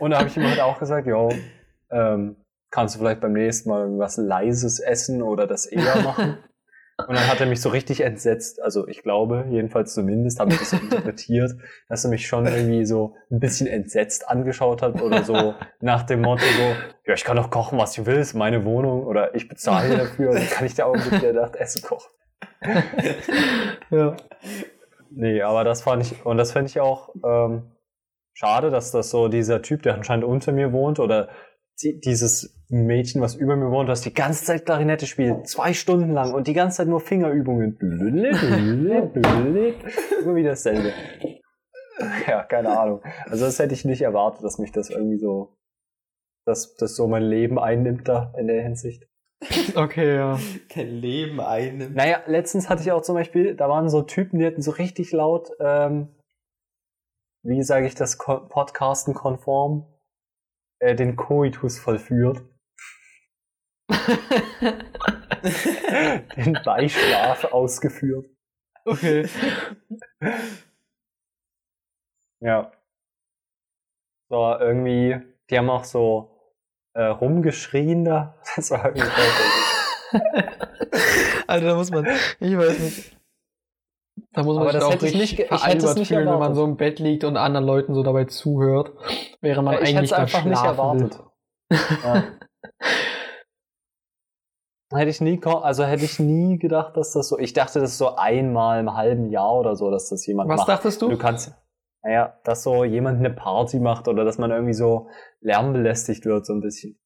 [0.00, 1.30] Und da habe ich ihm halt auch gesagt, jo,
[1.90, 2.36] ähm,
[2.70, 6.36] kannst du vielleicht beim nächsten Mal irgendwas Leises essen oder das eher machen?
[6.98, 8.62] Und dann hat er mich so richtig entsetzt.
[8.62, 11.52] Also ich glaube, jedenfalls zumindest habe ich das so interpretiert,
[11.88, 16.20] dass er mich schon irgendwie so ein bisschen entsetzt angeschaut hat oder so nach dem
[16.20, 16.62] Motto so,
[17.06, 20.32] ja, ich kann doch kochen, was ich will, ist meine Wohnung oder ich bezahle dafür,
[20.32, 22.10] dann kann ich da auch mit der Nacht Essen kochen.
[23.90, 24.16] ja.
[25.10, 27.72] Nee, aber das fand ich, und das fände ich auch ähm,
[28.32, 31.28] schade, dass das so dieser Typ, der anscheinend unter mir wohnt, oder
[31.80, 36.32] dieses Mädchen, was über mir wohnt, was die ganze Zeit Klarinette spielt, zwei Stunden lang
[36.32, 37.76] und die ganze Zeit nur Fingerübungen.
[37.80, 39.14] Immer
[40.34, 40.92] wieder dasselbe.
[42.26, 43.02] Ja, keine Ahnung.
[43.26, 45.56] Also das hätte ich nicht erwartet, dass mich das irgendwie so,
[46.46, 49.06] dass das so mein Leben einnimmt da in der Hinsicht.
[49.74, 50.38] Okay, ja.
[50.74, 51.96] Dein Leben einnimmt.
[51.96, 55.12] Naja, letztens hatte ich auch zum Beispiel, da waren so Typen, die hatten so richtig
[55.12, 56.08] laut, ähm,
[57.42, 59.86] wie sage ich das, Podcasten konform,
[60.82, 62.42] äh, den Koitus vollführt.
[66.36, 68.26] den Beischlaf ausgeführt.
[68.84, 69.28] Okay.
[72.40, 72.72] Ja.
[74.28, 75.20] So, irgendwie,
[75.50, 76.56] die haben auch so
[76.94, 78.34] äh, rumgeschrien da.
[78.56, 79.06] Das war irgendwie
[81.46, 82.06] Also da muss man,
[82.40, 83.21] ich weiß nicht.
[84.34, 86.38] Da muss man Aber sich das auch hätte ich richtig nicht veralbert nicht fühlen, wenn
[86.38, 88.92] man so im Bett liegt und anderen Leuten so dabei zuhört,
[89.40, 91.20] während man ich hätte eigentlich es da einfach nicht erwartet.
[91.70, 92.24] Ja.
[94.94, 97.38] Hätte ich nie, also hätte ich nie gedacht, dass das so.
[97.38, 100.58] Ich dachte, das ist so einmal im halben Jahr oder so, dass das jemand Was
[100.58, 100.68] macht.
[100.68, 101.08] dachtest du?
[101.08, 101.54] Du kannst,
[102.02, 105.08] naja, dass so jemand eine Party macht oder dass man irgendwie so
[105.40, 107.01] lärmbelästigt wird, so ein bisschen.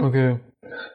[0.00, 0.38] Okay.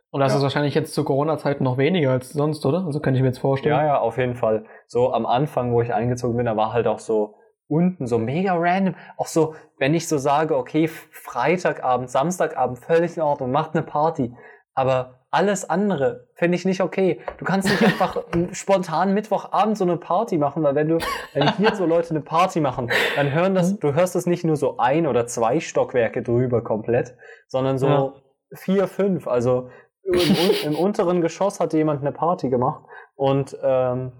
[0.09, 0.37] Und das Ja.
[0.37, 2.85] ist wahrscheinlich jetzt zu Corona-Zeiten noch weniger als sonst, oder?
[2.85, 3.75] Also kann ich mir jetzt vorstellen.
[3.75, 4.65] Ja, ja, auf jeden Fall.
[4.87, 7.35] So am Anfang, wo ich eingezogen bin, da war halt auch so
[7.67, 8.95] unten so mega random.
[9.17, 14.33] Auch so, wenn ich so sage, okay, Freitagabend, Samstagabend, völlig in Ordnung, macht eine Party.
[14.73, 17.19] Aber alles andere finde ich nicht okay.
[17.37, 18.17] Du kannst nicht einfach
[18.53, 20.97] spontan Mittwochabend so eine Party machen, weil wenn du,
[21.33, 24.55] wenn hier so Leute eine Party machen, dann hören das, du hörst das nicht nur
[24.55, 27.15] so ein oder zwei Stockwerke drüber komplett,
[27.47, 28.13] sondern so Ja.
[28.53, 29.27] Vier, fünf.
[29.27, 29.69] Also
[30.03, 30.21] im,
[30.63, 32.85] im unteren Geschoss hat jemand eine Party gemacht
[33.15, 34.11] und ähm,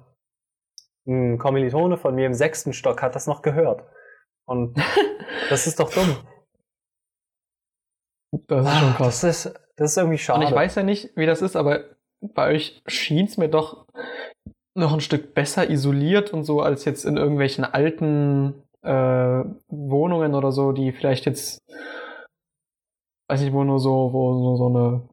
[1.08, 3.84] ein Kommilitone von mir im sechsten Stock hat das noch gehört.
[4.46, 4.78] Und
[5.50, 6.18] das ist doch dumm.
[8.48, 9.22] Das ist schon krass.
[9.22, 10.42] Das ist, das ist irgendwie schade.
[10.42, 11.86] Und ich weiß ja nicht, wie das ist, aber
[12.20, 13.86] bei euch schien es mir doch
[14.76, 20.52] noch ein Stück besser isoliert und so als jetzt in irgendwelchen alten äh, Wohnungen oder
[20.52, 21.60] so, die vielleicht jetzt,
[23.28, 25.10] weiß nicht, wo nur so, wo nur so eine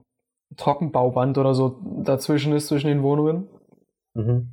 [0.57, 3.49] Trockenbauwand oder so dazwischen ist zwischen den Wohnungen.
[4.15, 4.51] Mhm.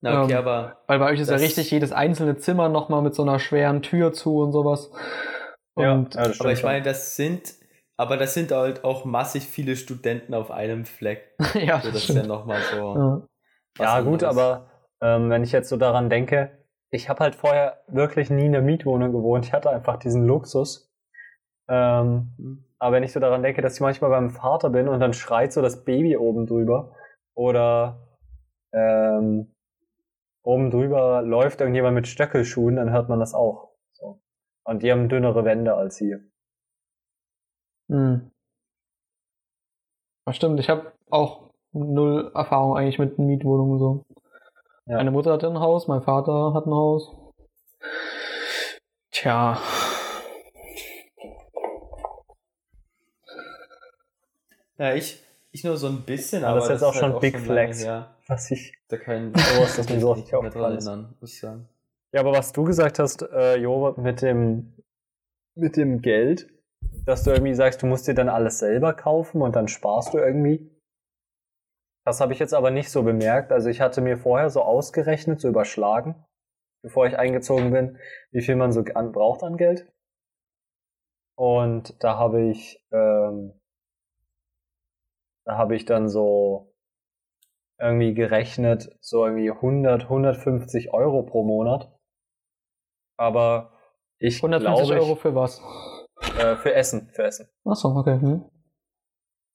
[0.00, 3.14] Na, okay, Ähm, aber Weil bei euch ist ja richtig jedes einzelne Zimmer nochmal mit
[3.14, 4.90] so einer schweren Tür zu und sowas.
[5.78, 7.54] Ja, Und ja, das Aber stimmt ich meine, das sind,
[7.96, 11.34] aber das sind halt auch massig viele Studenten auf einem Fleck.
[11.54, 12.28] ja, So, das das ist ja stimmt.
[12.28, 12.94] nochmal so.
[12.94, 13.22] Ja.
[13.80, 18.30] Ja, gut, aber ähm, wenn ich jetzt so daran denke, ich habe halt vorher wirklich
[18.30, 19.44] nie in der Mietwohnung gewohnt.
[19.46, 20.83] Ich hatte einfach diesen Luxus.
[21.68, 22.64] Ähm, Hm.
[22.78, 25.52] aber wenn ich so daran denke, dass ich manchmal beim Vater bin und dann schreit
[25.52, 26.94] so das Baby oben drüber
[27.34, 28.06] oder
[28.72, 29.54] ähm,
[30.42, 33.70] oben drüber läuft irgendjemand mit Stöckelschuhen, dann hört man das auch.
[33.92, 34.20] So.
[34.64, 36.20] Und die haben dünnere Wände als hier.
[37.88, 38.30] Hm.
[40.26, 44.04] Das stimmt, ich habe auch null Erfahrung eigentlich mit Mietwohnungen so.
[44.86, 44.96] Ja.
[44.96, 47.14] Meine Mutter hatte ein Haus, mein Vater hat ein Haus.
[49.10, 49.58] Tja.
[54.78, 55.22] Ja, ich,
[55.52, 57.44] ich nur so ein bisschen, Ja, aber das ist jetzt auch schon halt Big lange
[57.44, 57.86] Flex.
[58.26, 61.68] Was ich Da kann Sowas, das mir so nicht mehr dran erinnern, muss ich sagen.
[62.12, 64.72] Ja, aber was du gesagt hast, äh, Jo, mit dem,
[65.56, 66.48] mit dem Geld,
[67.06, 70.18] dass du irgendwie sagst, du musst dir dann alles selber kaufen und dann sparst du
[70.18, 70.70] irgendwie.
[72.04, 73.50] Das habe ich jetzt aber nicht so bemerkt.
[73.50, 76.24] Also ich hatte mir vorher so ausgerechnet, so überschlagen,
[76.82, 77.98] bevor ich eingezogen bin,
[78.30, 79.90] wie viel man so an, braucht an Geld.
[81.36, 83.54] Und da habe ich, ähm,
[85.44, 86.74] da habe ich dann so
[87.78, 91.92] irgendwie gerechnet, so irgendwie 100, 150 Euro pro Monat.
[93.16, 93.72] Aber
[94.18, 95.60] ich 150 glaube, Euro für was?
[96.20, 97.48] Ich, äh, für Essen, für Essen.
[97.64, 98.20] Achso, okay.
[98.20, 98.50] Hm.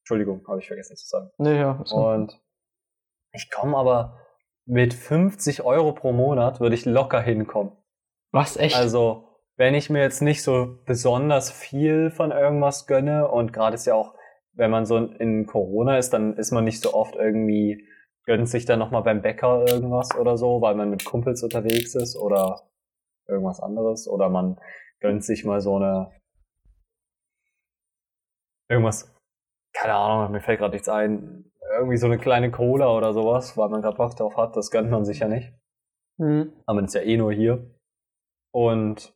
[0.02, 1.32] Entschuldigung, habe ich vergessen zu sagen.
[1.38, 1.82] Nee, ja.
[1.86, 1.96] so.
[1.96, 2.40] Und
[3.32, 4.20] ich komme aber
[4.66, 7.74] mit 50 Euro pro Monat würde ich locker hinkommen.
[8.32, 8.76] Was, echt?
[8.76, 13.86] Also, wenn ich mir jetzt nicht so besonders viel von irgendwas gönne und gerade ist
[13.86, 14.16] ja auch,
[14.54, 17.88] wenn man so in Corona ist, dann ist man nicht so oft irgendwie,
[18.26, 22.18] gönnt sich dann nochmal beim Bäcker irgendwas oder so, weil man mit Kumpels unterwegs ist
[22.18, 22.62] oder
[23.28, 24.60] irgendwas anderes oder man
[25.00, 26.12] gönnt sich mal so eine
[28.70, 29.14] irgendwas,
[29.74, 33.70] keine Ahnung, mir fällt gerade nichts ein, irgendwie so eine kleine Cola oder sowas, weil
[33.70, 35.54] man gerade Bock drauf hat, das gönnt man sich ja nicht.
[36.20, 36.54] Hm.
[36.66, 37.76] Aber man ist ja eh nur hier.
[38.52, 39.14] Und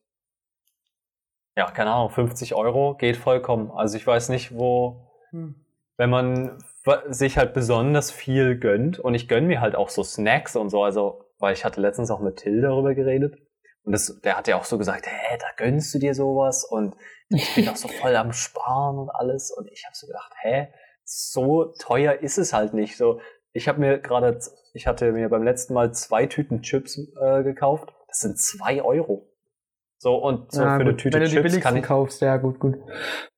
[1.56, 3.72] ja, keine Ahnung, 50 Euro geht vollkommen.
[3.72, 5.56] Also ich weiß nicht, wo, Hm.
[5.98, 6.58] wenn man
[7.10, 10.84] sich halt besonders viel gönnt und ich gönn mir halt auch so Snacks und so,
[10.84, 13.36] also, weil ich hatte letztens auch mit Till darüber geredet
[13.84, 16.96] und das, der hat ja auch so gesagt, hä, da gönnst du dir sowas und
[17.30, 20.68] ich bin auch so voll am Sparen und alles und ich habe so gedacht, hä,
[21.04, 22.98] so teuer ist es halt nicht.
[22.98, 23.20] So,
[23.52, 24.40] ich habe mir gerade,
[24.74, 27.94] ich hatte mir beim letzten Mal zwei Tüten Chips äh, gekauft.
[28.08, 29.30] Das sind zwei Euro.
[29.98, 31.02] So und so Ja, für eine gut.
[31.02, 31.84] Tüte Wenn du die Chips kann ich.
[31.84, 32.78] kaufst, ja, gut, gut.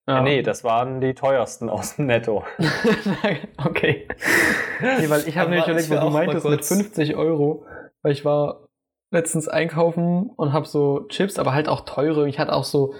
[0.07, 0.21] Ja.
[0.21, 2.43] Nee, das waren die teuersten aus dem Netto.
[3.65, 4.07] okay.
[4.81, 7.65] Nee, weil ich habe nämlich ich überlegt, wo du meintest mit kurz- 50 Euro,
[8.03, 8.67] weil ich war
[9.11, 12.27] letztens einkaufen und habe so Chips, aber halt auch teure.
[12.27, 12.93] Ich hatte auch so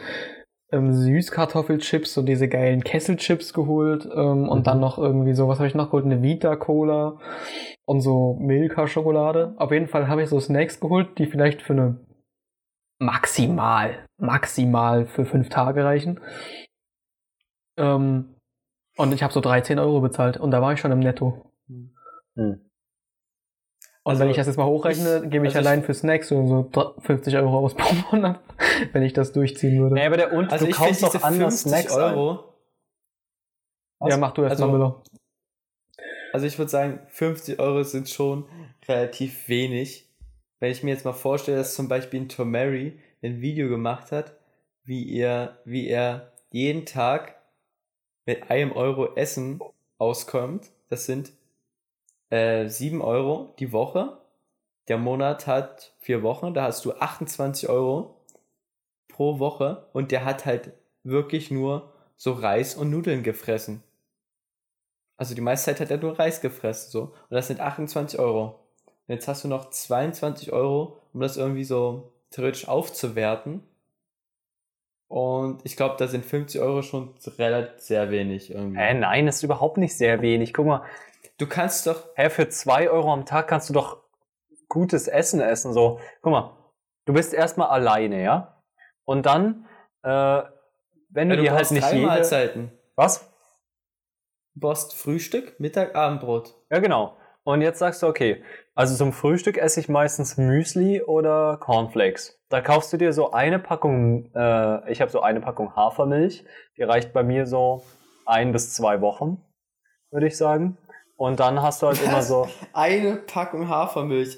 [0.71, 4.63] ähm, Süßkartoffelchips, so diese geilen Kesselchips geholt ähm, und Mhm.
[4.63, 6.05] dann noch irgendwie so, was habe ich noch geholt?
[6.05, 7.19] Eine Vita-Cola
[7.85, 9.53] und so Milka-Schokolade.
[9.57, 11.99] Auf jeden Fall habe ich so Snacks geholt, die vielleicht für eine
[12.99, 16.19] maximal, maximal für fünf Tage reichen.
[17.77, 18.35] Ähm,
[18.97, 21.51] und ich habe so 13 Euro bezahlt und da war ich schon im Netto.
[21.67, 21.91] Hm.
[22.35, 22.61] Und
[24.11, 26.27] Also, wenn ich das jetzt mal hochrechne, ich- gebe ich also ich- allein für Snacks
[26.29, 28.39] so, so 50 Euro aus pro Monat,
[28.93, 29.95] wenn ich das durchziehen würde.
[29.95, 32.13] Nee, aber der und Also du ich kaufst diese doch anders 50 Snacks ein.
[32.15, 32.53] Euro,
[34.07, 35.03] ja, mach du erst also- mal, Müller.
[36.33, 38.45] also ich würde sagen, 50 Euro sind schon
[38.87, 40.07] relativ wenig.
[40.59, 44.37] Wenn ich mir jetzt mal vorstelle, dass zum Beispiel ein Tomary ein Video gemacht hat,
[44.83, 47.34] wie er, wie er jeden Tag
[48.25, 49.59] mit einem Euro Essen
[49.97, 51.31] auskommt, das sind
[52.29, 54.17] äh, 7 Euro die Woche.
[54.87, 58.21] Der Monat hat vier Wochen, da hast du 28 Euro
[59.07, 60.73] pro Woche und der hat halt
[61.03, 63.83] wirklich nur so Reis und Nudeln gefressen.
[65.17, 67.01] Also die meiste Zeit hat er nur Reis gefressen, so.
[67.01, 68.59] Und das sind 28 Euro.
[69.07, 73.63] Und jetzt hast du noch 22 Euro, um das irgendwie so theoretisch aufzuwerten.
[75.15, 78.77] Und ich glaube, da sind 50 Euro schon relativ sehr wenig irgendwie.
[78.77, 80.53] Hä, nein, das ist überhaupt nicht sehr wenig.
[80.53, 80.81] Guck mal,
[81.37, 84.03] Du kannst doch, hä, für zwei Euro am Tag kannst du doch
[84.69, 85.73] gutes Essen essen.
[85.73, 86.57] So, guck mal,
[87.05, 88.61] du bist erstmal alleine, ja?
[89.03, 89.67] Und dann,
[90.03, 90.43] äh,
[91.09, 92.05] wenn du ja, du dir halt nicht jede...
[92.05, 92.71] Mahlzeiten.
[92.95, 93.29] Was?
[94.53, 96.55] Du brauchst Frühstück, Mittag, Abendbrot.
[96.69, 97.17] Ja, genau.
[97.47, 98.43] Und jetzt sagst du, okay,
[98.73, 102.41] also zum Frühstück esse ich meistens Müsli oder Cornflakes.
[102.49, 106.43] Da kaufst du dir so eine Packung, äh, ich habe so eine Packung Hafermilch,
[106.75, 107.83] die reicht bei mir so
[108.25, 109.41] ein bis zwei Wochen,
[110.11, 110.77] würde ich sagen.
[111.17, 114.37] Und dann hast du halt immer so, Eine Packung Hafermilch.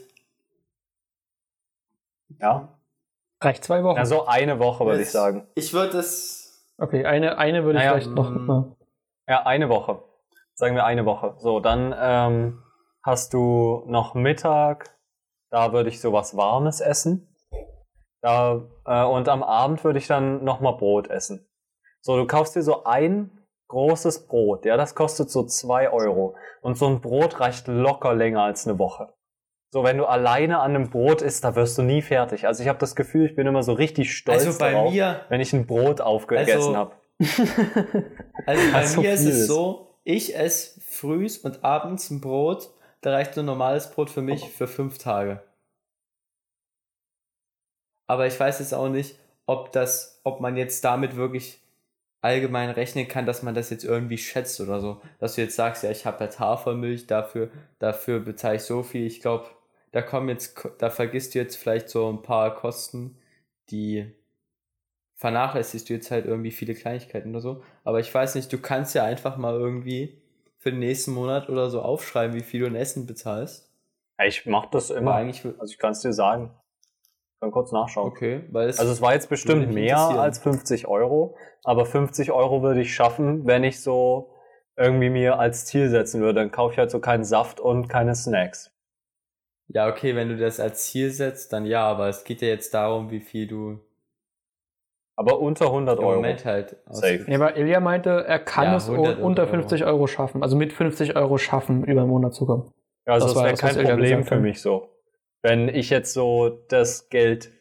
[2.40, 2.78] ja,
[3.42, 3.98] Reicht zwei Wochen.
[3.98, 5.48] ja so eine Woche, würde ich sagen.
[5.56, 6.66] Ich würde das.
[6.78, 8.30] okay, eine, eine würde ich Naja, vielleicht noch.
[8.32, 8.50] mm.
[8.50, 8.66] Ja.
[9.30, 10.04] Ja, eine Woche.
[10.56, 11.36] Sagen wir eine Woche.
[11.38, 12.64] So, dann ähm,
[13.08, 14.94] hast du noch Mittag,
[15.50, 17.34] da würde ich sowas Warmes essen.
[18.22, 21.48] Da, äh, und am Abend würde ich dann nochmal Brot essen.
[22.02, 23.32] So, du kaufst dir so ein
[23.70, 26.36] großes Brot, ja, das kostet so zwei Euro.
[26.62, 29.14] Und so ein Brot reicht locker länger als eine Woche.
[29.74, 32.46] So, wenn du alleine an einem Brot isst, da wirst du nie fertig.
[32.46, 35.22] Also ich habe das Gefühl, ich bin immer so richtig stolz Also bei darauf, mir,
[35.30, 36.92] wenn ich ein Brot aufgegessen Also- habe.
[38.46, 42.70] also bei so mir ist es so, ich esse frühs und abends ein Brot,
[43.08, 45.42] da reicht ein normales Brot für mich für fünf Tage.
[48.06, 51.62] Aber ich weiß jetzt auch nicht, ob das, ob man jetzt damit wirklich
[52.20, 55.02] allgemein rechnen kann, dass man das jetzt irgendwie schätzt oder so.
[55.20, 57.50] Dass du jetzt sagst, ja, ich habe jetzt Hafermilch, dafür,
[57.80, 59.06] dafür bezahle ich so viel.
[59.06, 59.46] Ich glaube,
[59.94, 63.18] da kommen jetzt, da vergisst du jetzt vielleicht so ein paar Kosten,
[63.70, 64.14] die
[65.16, 67.64] vernachlässigst du jetzt halt irgendwie viele Kleinigkeiten oder so.
[67.86, 70.22] Aber ich weiß nicht, du kannst ja einfach mal irgendwie
[70.60, 73.72] für den nächsten Monat oder so aufschreiben, wie viel du in Essen bezahlst.
[74.20, 75.16] Ja, Ich mach das Aber immer.
[75.16, 76.52] eigentlich, Also ich kann es dir sagen.
[77.36, 78.08] Ich kann kurz nachschauen.
[78.12, 82.64] okay, weil es, Also es war jetzt bestimmt mehr als 50 Euro, aber 50 Euro
[82.64, 84.34] würde ich schaffen, wenn ich so
[84.76, 86.40] irgendwie mir als Ziel setzen würde.
[86.40, 88.72] Dann kaufe ich halt so keinen Saft und keine Snacks.
[89.68, 92.74] ja, okay, wenn du das als Ziel setzt, dann ja, aber es geht ja jetzt
[92.74, 93.80] darum, wie viel du
[95.20, 96.16] Aber unter 100 im Euro.
[96.18, 97.26] Moment halt Safe.
[97.28, 99.52] Ja, aber Ilja meinte, er kann Ja, es 100 unter Euro.
[99.52, 100.44] 50 Euro schaffen.
[100.44, 102.72] Also mit 50 Euro schaffen, über einen Monat zu kommen.
[103.08, 104.90] Ja, also Das das war wäre kein Problem für mich so.
[105.42, 107.52] Wenn ich jetzt so das Geld,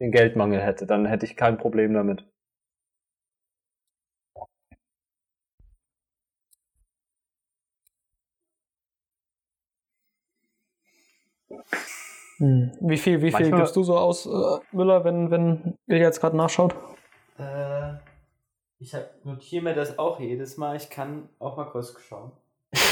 [0.00, 2.24] den Geldmangel hätte, dann hätte ich kein Problem damit.
[12.38, 12.70] Hm.
[12.80, 14.30] Wie viel, wie viel Manchmal- gibst du so aus, äh,
[14.72, 16.74] Müller, wenn, wenn Ilja jetzt gerade nachschaut?
[17.38, 17.98] Äh,
[18.78, 20.76] ich notiere mir das auch jedes Mal.
[20.76, 22.32] Ich kann auch mal kurz schauen.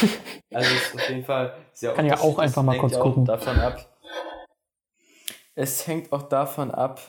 [0.54, 3.02] Also es ist auf jeden Fall sehr Kann ja auch einfach mal Es kurz hängt
[3.02, 3.24] auch gucken.
[3.26, 3.98] Davon ab.
[5.54, 7.00] Es hängt auch davon ab.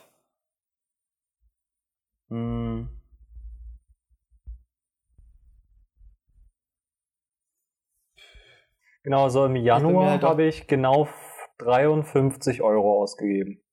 [2.29, 2.89] Hm,
[9.07, 11.07] Genau, so im Januar halt habe ich genau
[11.59, 13.63] 53 Euro ausgegeben.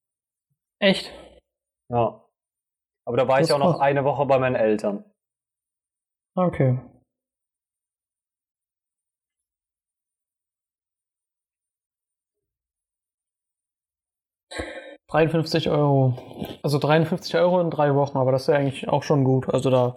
[0.78, 1.10] Echt?
[1.88, 2.23] Ja.
[3.06, 5.04] Aber da war Das ich auch noch eine Woche bei meinen Eltern.
[6.36, 6.78] Okay.
[15.10, 16.58] ...53 Euro.
[16.64, 19.48] Also 53 Euro in drei Wochen, aber das ist ja eigentlich auch schon gut.
[19.48, 19.96] Also da...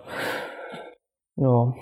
[1.37, 1.73] Ja.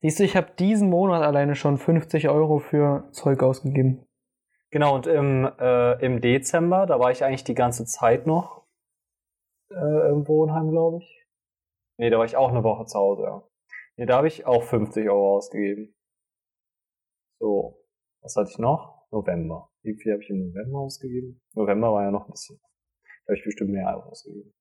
[0.00, 4.06] Siehst du, ich habe diesen Monat alleine schon 50 Euro für Zeug ausgegeben.
[4.70, 8.67] Genau, und im, äh, im Dezember, da war ich eigentlich die ganze Zeit noch
[9.70, 11.26] äh, im Wohnheim, glaube ich.
[11.98, 13.42] Nee, da war ich auch eine Woche zu Hause, ja.
[13.96, 15.94] Nee, da habe ich auch 50 Euro ausgegeben.
[17.40, 17.84] So,
[18.22, 19.06] was hatte ich noch?
[19.10, 19.70] November.
[19.82, 21.40] Wie viel habe ich im November ausgegeben?
[21.54, 22.60] November war ja noch ein bisschen.
[23.24, 24.54] Da habe ich bestimmt mehr ausgegeben.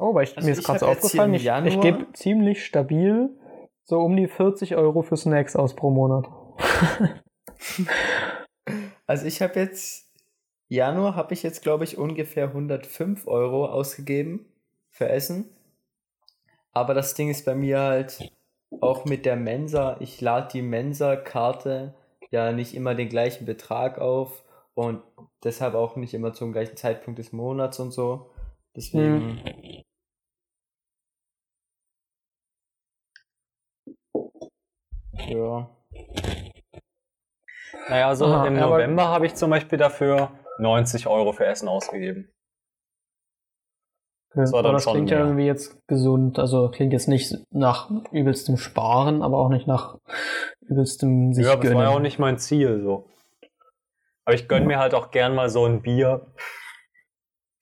[0.00, 3.36] Oh, weil ich, Also mir ist gerade so aufgefallen, ich, ich gebe ziemlich stabil
[3.84, 6.28] so um die 40 Euro für Snacks aus pro Monat.
[9.06, 10.07] Also ich habe jetzt,
[10.68, 14.46] Januar habe ich jetzt, glaube ich, ungefähr 105 Euro ausgegeben
[14.90, 15.48] für Essen.
[16.72, 18.30] Aber das Ding ist bei mir halt
[18.80, 21.94] auch mit der Mensa, ich lade die Mensa-Karte
[22.30, 24.44] ja nicht immer den gleichen Betrag auf
[24.74, 25.02] und
[25.42, 28.30] deshalb auch nicht immer zum gleichen Zeitpunkt des Monats und so.
[28.76, 29.40] Deswegen.
[35.26, 35.70] Ja.
[37.88, 42.30] Naja, also Aha, im November habe ich zum Beispiel dafür 90 Euro für Essen ausgegeben.
[44.34, 45.26] Das, war dann aber das schon klingt ja mehr.
[45.26, 46.38] irgendwie jetzt gesund.
[46.38, 49.98] Also klingt jetzt nicht nach übelstem Sparen, aber auch nicht nach
[50.60, 51.78] übelstem sich ja, das gönnen.
[51.78, 53.08] war ja auch nicht mein Ziel so.
[54.24, 56.34] Aber ich gönne mir halt auch gern mal so ein Bier,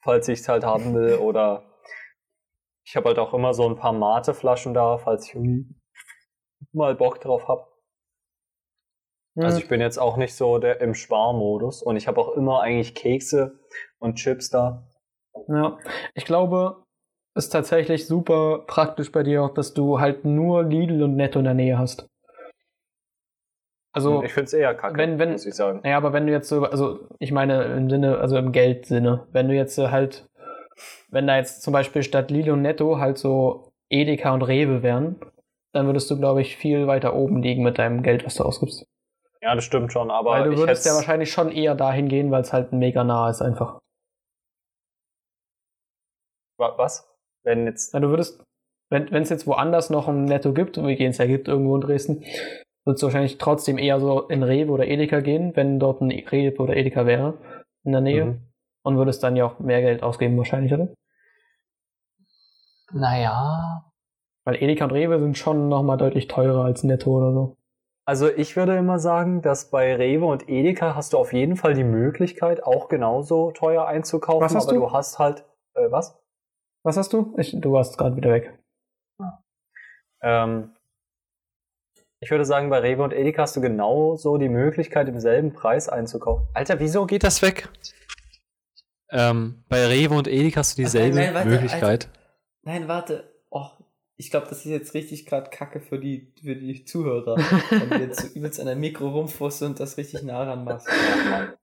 [0.02, 1.14] falls ich es halt haben will.
[1.20, 1.62] Oder
[2.84, 5.68] ich habe halt auch immer so ein paar Mate-Flaschen da, falls ich irgendwie
[6.72, 7.66] mal Bock drauf habe.
[9.36, 9.44] Hm.
[9.44, 12.60] Also ich bin jetzt auch nicht so der im Sparmodus und ich habe auch immer
[12.62, 13.58] eigentlich Kekse
[13.98, 14.82] und Chips da.
[15.48, 15.78] Ja,
[16.14, 16.82] ich glaube,
[17.36, 21.44] ist tatsächlich super praktisch bei dir auch, dass du halt nur Lidl und Netto in
[21.44, 22.08] der Nähe hast.
[23.94, 25.80] Also, ich finde es eher kacke, wenn- wenn- muss ich sagen.
[25.82, 29.48] naja, aber wenn du jetzt so, also ich meine im Sinne, also im Geldsinne, wenn
[29.48, 30.26] du jetzt halt,
[31.10, 35.16] wenn da jetzt zum Beispiel statt Lidl und Netto halt so Edeka und Rewe wären,
[35.72, 38.86] dann würdest du, glaube ich, viel weiter oben liegen mit deinem Geld, was du ausgibst.
[39.46, 42.32] Ja, das stimmt schon, aber Weil du ich würdest ja wahrscheinlich schon eher dahin gehen,
[42.32, 43.78] weil es halt mega nah ist einfach.
[46.58, 47.08] Wa- Was?
[47.44, 47.94] Wenn jetzt.
[47.94, 48.42] Na, du würdest,
[48.90, 52.24] wenn es jetzt woanders noch ein Netto gibt, wie es ja gibt irgendwo in Dresden,
[52.84, 56.58] würdest du wahrscheinlich trotzdem eher so in Rewe oder Edeka gehen, wenn dort ein Rewe
[56.60, 57.38] oder Edeka wäre
[57.84, 58.40] in der Nähe Mhm.
[58.82, 60.88] und würdest dann ja auch mehr Geld ausgeben wahrscheinlich, oder?
[62.92, 63.84] Naja.
[64.44, 67.56] Weil Edeka und Rewe sind schon nochmal deutlich teurer als Netto oder so.
[68.06, 71.74] Also ich würde immer sagen, dass bei Rewe und Edeka hast du auf jeden Fall
[71.74, 74.42] die Möglichkeit, auch genauso teuer einzukaufen.
[74.42, 74.80] Was hast aber du?
[74.82, 75.44] du hast halt.
[75.74, 76.16] Äh, was?
[76.84, 77.34] Was hast du?
[77.36, 78.56] Ich, du warst gerade wieder weg.
[80.22, 80.70] Ähm,
[82.20, 85.88] ich würde sagen, bei Rewe und Edeka hast du genauso die Möglichkeit, im selben Preis
[85.88, 86.46] einzukaufen.
[86.54, 87.68] Alter, wieso geht das weg?
[89.10, 92.08] Ähm, bei Rewe und Edeka hast du dieselbe nein, warte, Möglichkeit.
[92.62, 93.35] Nein, warte.
[94.18, 97.36] Ich glaube, das ist jetzt richtig gerade Kacke für die, für die Zuhörer.
[97.70, 100.88] wenn du jetzt so übelst an deinem Mikro rumfusst und das richtig nah ran machst.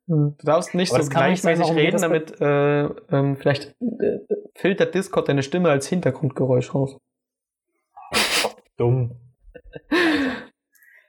[0.08, 4.20] Du darfst nicht Aber so gleichmäßig reden, damit äh, ähm, vielleicht äh,
[4.56, 6.98] filtert Discord deine Stimme als Hintergrundgeräusch raus.
[8.78, 9.16] Dumm.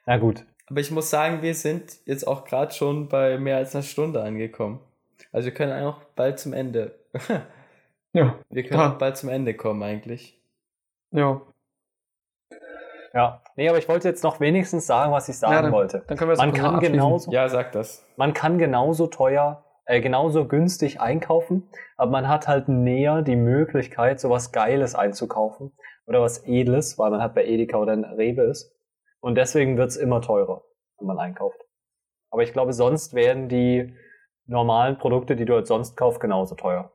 [0.05, 0.45] Na gut.
[0.67, 4.23] Aber ich muss sagen, wir sind jetzt auch gerade schon bei mehr als einer Stunde
[4.23, 4.79] angekommen.
[5.31, 6.95] Also wir können auch bald zum Ende.
[8.13, 8.93] Ja, Wir können Ja.
[8.93, 10.39] auch bald zum Ende kommen eigentlich.
[11.15, 11.41] Ja.
[13.13, 13.41] Ja.
[13.55, 16.03] Nee, aber ich wollte jetzt noch wenigstens sagen, was ich sagen Ja, dann- wollte.
[16.07, 16.93] Dann können wir das Man mal kann abschließen.
[16.93, 18.05] genauso, Ja, sag das.
[18.17, 24.19] man kann genauso teuer, äh, genauso günstig einkaufen, aber man hat halt näher die Möglichkeit,
[24.19, 25.71] sowas Geiles einzukaufen
[26.07, 28.75] oder was Edles, weil man halt bei Edeka oder in Rewe ist.
[29.21, 30.63] Und deswegen wird's immer teurer,
[30.99, 31.59] wenn man einkauft.
[32.31, 33.95] Aber ich glaube, sonst werden die
[34.45, 36.91] normalen Produkte, die du halt sonst kaufst, genauso teuer.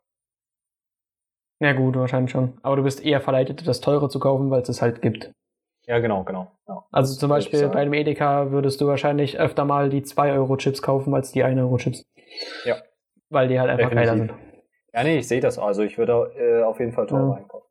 [1.61, 2.58] Ja, gut, wahrscheinlich schon.
[2.62, 5.30] Aber du bist eher verleitet, das teure zu kaufen, weil es es halt gibt.
[5.86, 6.50] Ja, genau, genau.
[6.68, 6.84] Ja.
[6.90, 11.32] Also zum Beispiel bei dem Edeka würdest du wahrscheinlich öfter mal die 2-Euro-Chips kaufen als
[11.32, 12.04] die 1-Euro-Chips.
[12.64, 12.76] Ja.
[13.28, 14.32] Weil die halt einfach geiler sind.
[14.92, 15.58] Ja, nee, ich sehe das.
[15.58, 17.36] Also ich würde äh, auf jeden Fall teurer Ja.
[17.36, 17.66] einkaufen.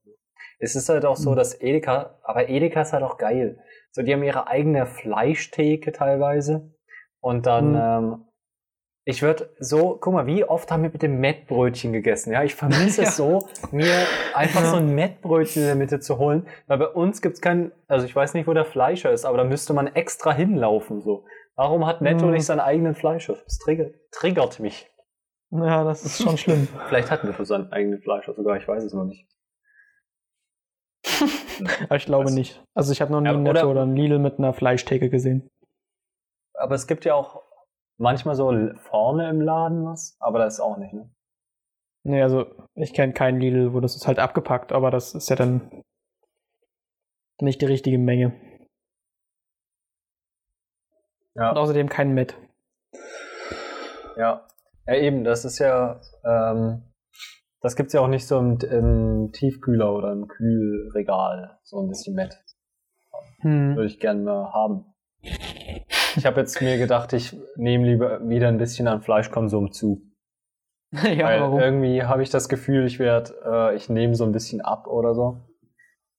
[0.59, 1.35] Es ist halt auch so, Mhm.
[1.37, 3.59] dass Edeka, aber Edeka ist halt auch geil.
[3.91, 6.73] So, die haben ihre eigene Fleischtheke teilweise.
[7.21, 7.75] Und dann, Mhm.
[8.15, 8.25] ähm,
[9.09, 12.31] ich würde so, guck mal, wie oft haben wir mit dem Mettbrötchen gegessen?
[12.31, 13.07] Ja, ich vermisse Ja.
[13.07, 13.91] es so, mir
[14.35, 14.69] einfach Ja.
[14.71, 16.47] so ein Mettbrötchen in der Mitte zu holen.
[16.67, 19.43] Weil bei uns gibt's kein, also ich weiß nicht, wo der Fleischer ist, aber da
[19.43, 21.25] müsste man extra hinlaufen, so.
[21.55, 22.33] Warum hat Netto Mhm.
[22.33, 23.35] nicht seinen eigenen Fleischer?
[23.43, 24.89] Das triggert, triggert mich.
[25.51, 26.67] Ja, das ist schon schlimm.
[26.87, 29.25] Vielleicht hat Netto seinen eigenen Fleischer sogar, ich weiß es noch nicht.
[31.85, 32.63] Aber ich glaube nicht.
[32.75, 35.09] Also ich habe noch nie Ja, ein oder- Netto oder ein Lidl mit einer Fleischtheke
[35.09, 35.49] gesehen.
[36.53, 37.41] Aber es gibt ja auch
[37.99, 41.09] manchmal so vorne im Laden was, aber das ist auch nicht, ne?
[42.03, 42.45] Nee, also
[42.75, 45.83] ich kenne keinen Lidl, wo das ist halt abgepackt, aber das ist ja dann
[47.41, 48.33] nicht die richtige Menge.
[51.35, 51.51] Ja.
[51.51, 52.35] Und außerdem kein Met.
[54.17, 54.47] Ja.
[54.87, 56.83] Ja, eben, das ist ja, ähm,
[57.61, 62.15] das gibt's ja auch nicht so im, im Tiefkühler oder im Kühlregal, so ein bisschen
[62.15, 62.43] Met.
[63.41, 63.75] Hm.
[63.75, 64.85] Würde ich gerne mal haben.
[66.15, 70.01] Ich habe jetzt mir gedacht, ich nehme lieber wieder ein bisschen an Fleischkonsum zu.
[70.91, 71.59] ja, weil warum?
[71.59, 75.13] irgendwie habe ich das Gefühl, ich werde, äh, ich nehme so ein bisschen ab oder
[75.13, 75.41] so.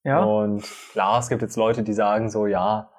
[0.05, 0.63] Ja, Und
[0.93, 2.91] klar, es gibt jetzt Leute, die sagen so, ja,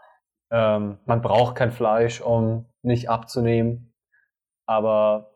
[0.52, 3.94] ähm, man braucht kein Fleisch, um nicht abzunehmen.
[4.68, 5.32] Aber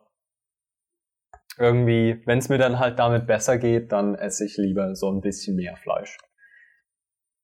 [1.58, 5.22] irgendwie, wenn es mir dann halt damit besser geht, dann esse ich lieber so ein
[5.22, 6.18] bisschen mehr Fleisch.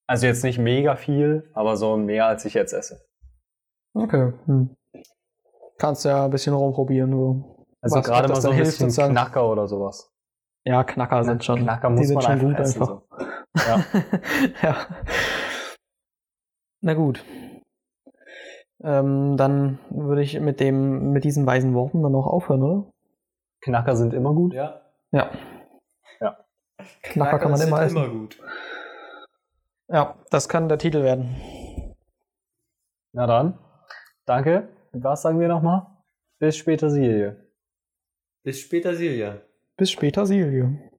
[0.06, 3.00] Also jetzt nicht mega viel, aber so mehr, als ich jetzt esse.
[3.94, 4.32] Okay.
[4.46, 4.76] Hm.
[5.78, 7.10] Kannst ja ein bisschen rumprobieren.
[7.12, 7.66] So.
[7.80, 9.12] Also Was- gerade mal so ein hilft, bisschen sozusagen.
[9.14, 10.10] Knacker oder sowas.
[10.64, 11.60] Ja, Knacker sind schon.
[11.60, 12.82] Knacker die muss sind man schon einfach gut essen.
[12.82, 13.02] einfach.
[13.54, 13.62] So.
[13.66, 13.84] Ja.
[14.62, 14.76] ja.
[16.80, 17.24] Na gut.
[18.84, 22.92] Ähm, dann würde ich mit dem, mit diesen weisen Worten dann auch aufhören, oder?
[23.60, 24.54] Knacker sind immer gut.
[24.54, 24.82] Ja.
[25.12, 25.30] Ja.
[26.20, 26.44] Ja.
[27.02, 27.96] Knacker kann man sind immer essen.
[27.96, 28.40] immer gut.
[29.88, 31.36] Ja, das kann der Titel werden.
[33.12, 33.58] Na dann,
[34.24, 34.68] danke.
[34.92, 35.86] Was sagen wir nochmal?
[36.38, 37.36] Bis später, Silje.
[38.42, 39.40] Bis später, Silja.
[39.76, 40.90] Bis später, Silje.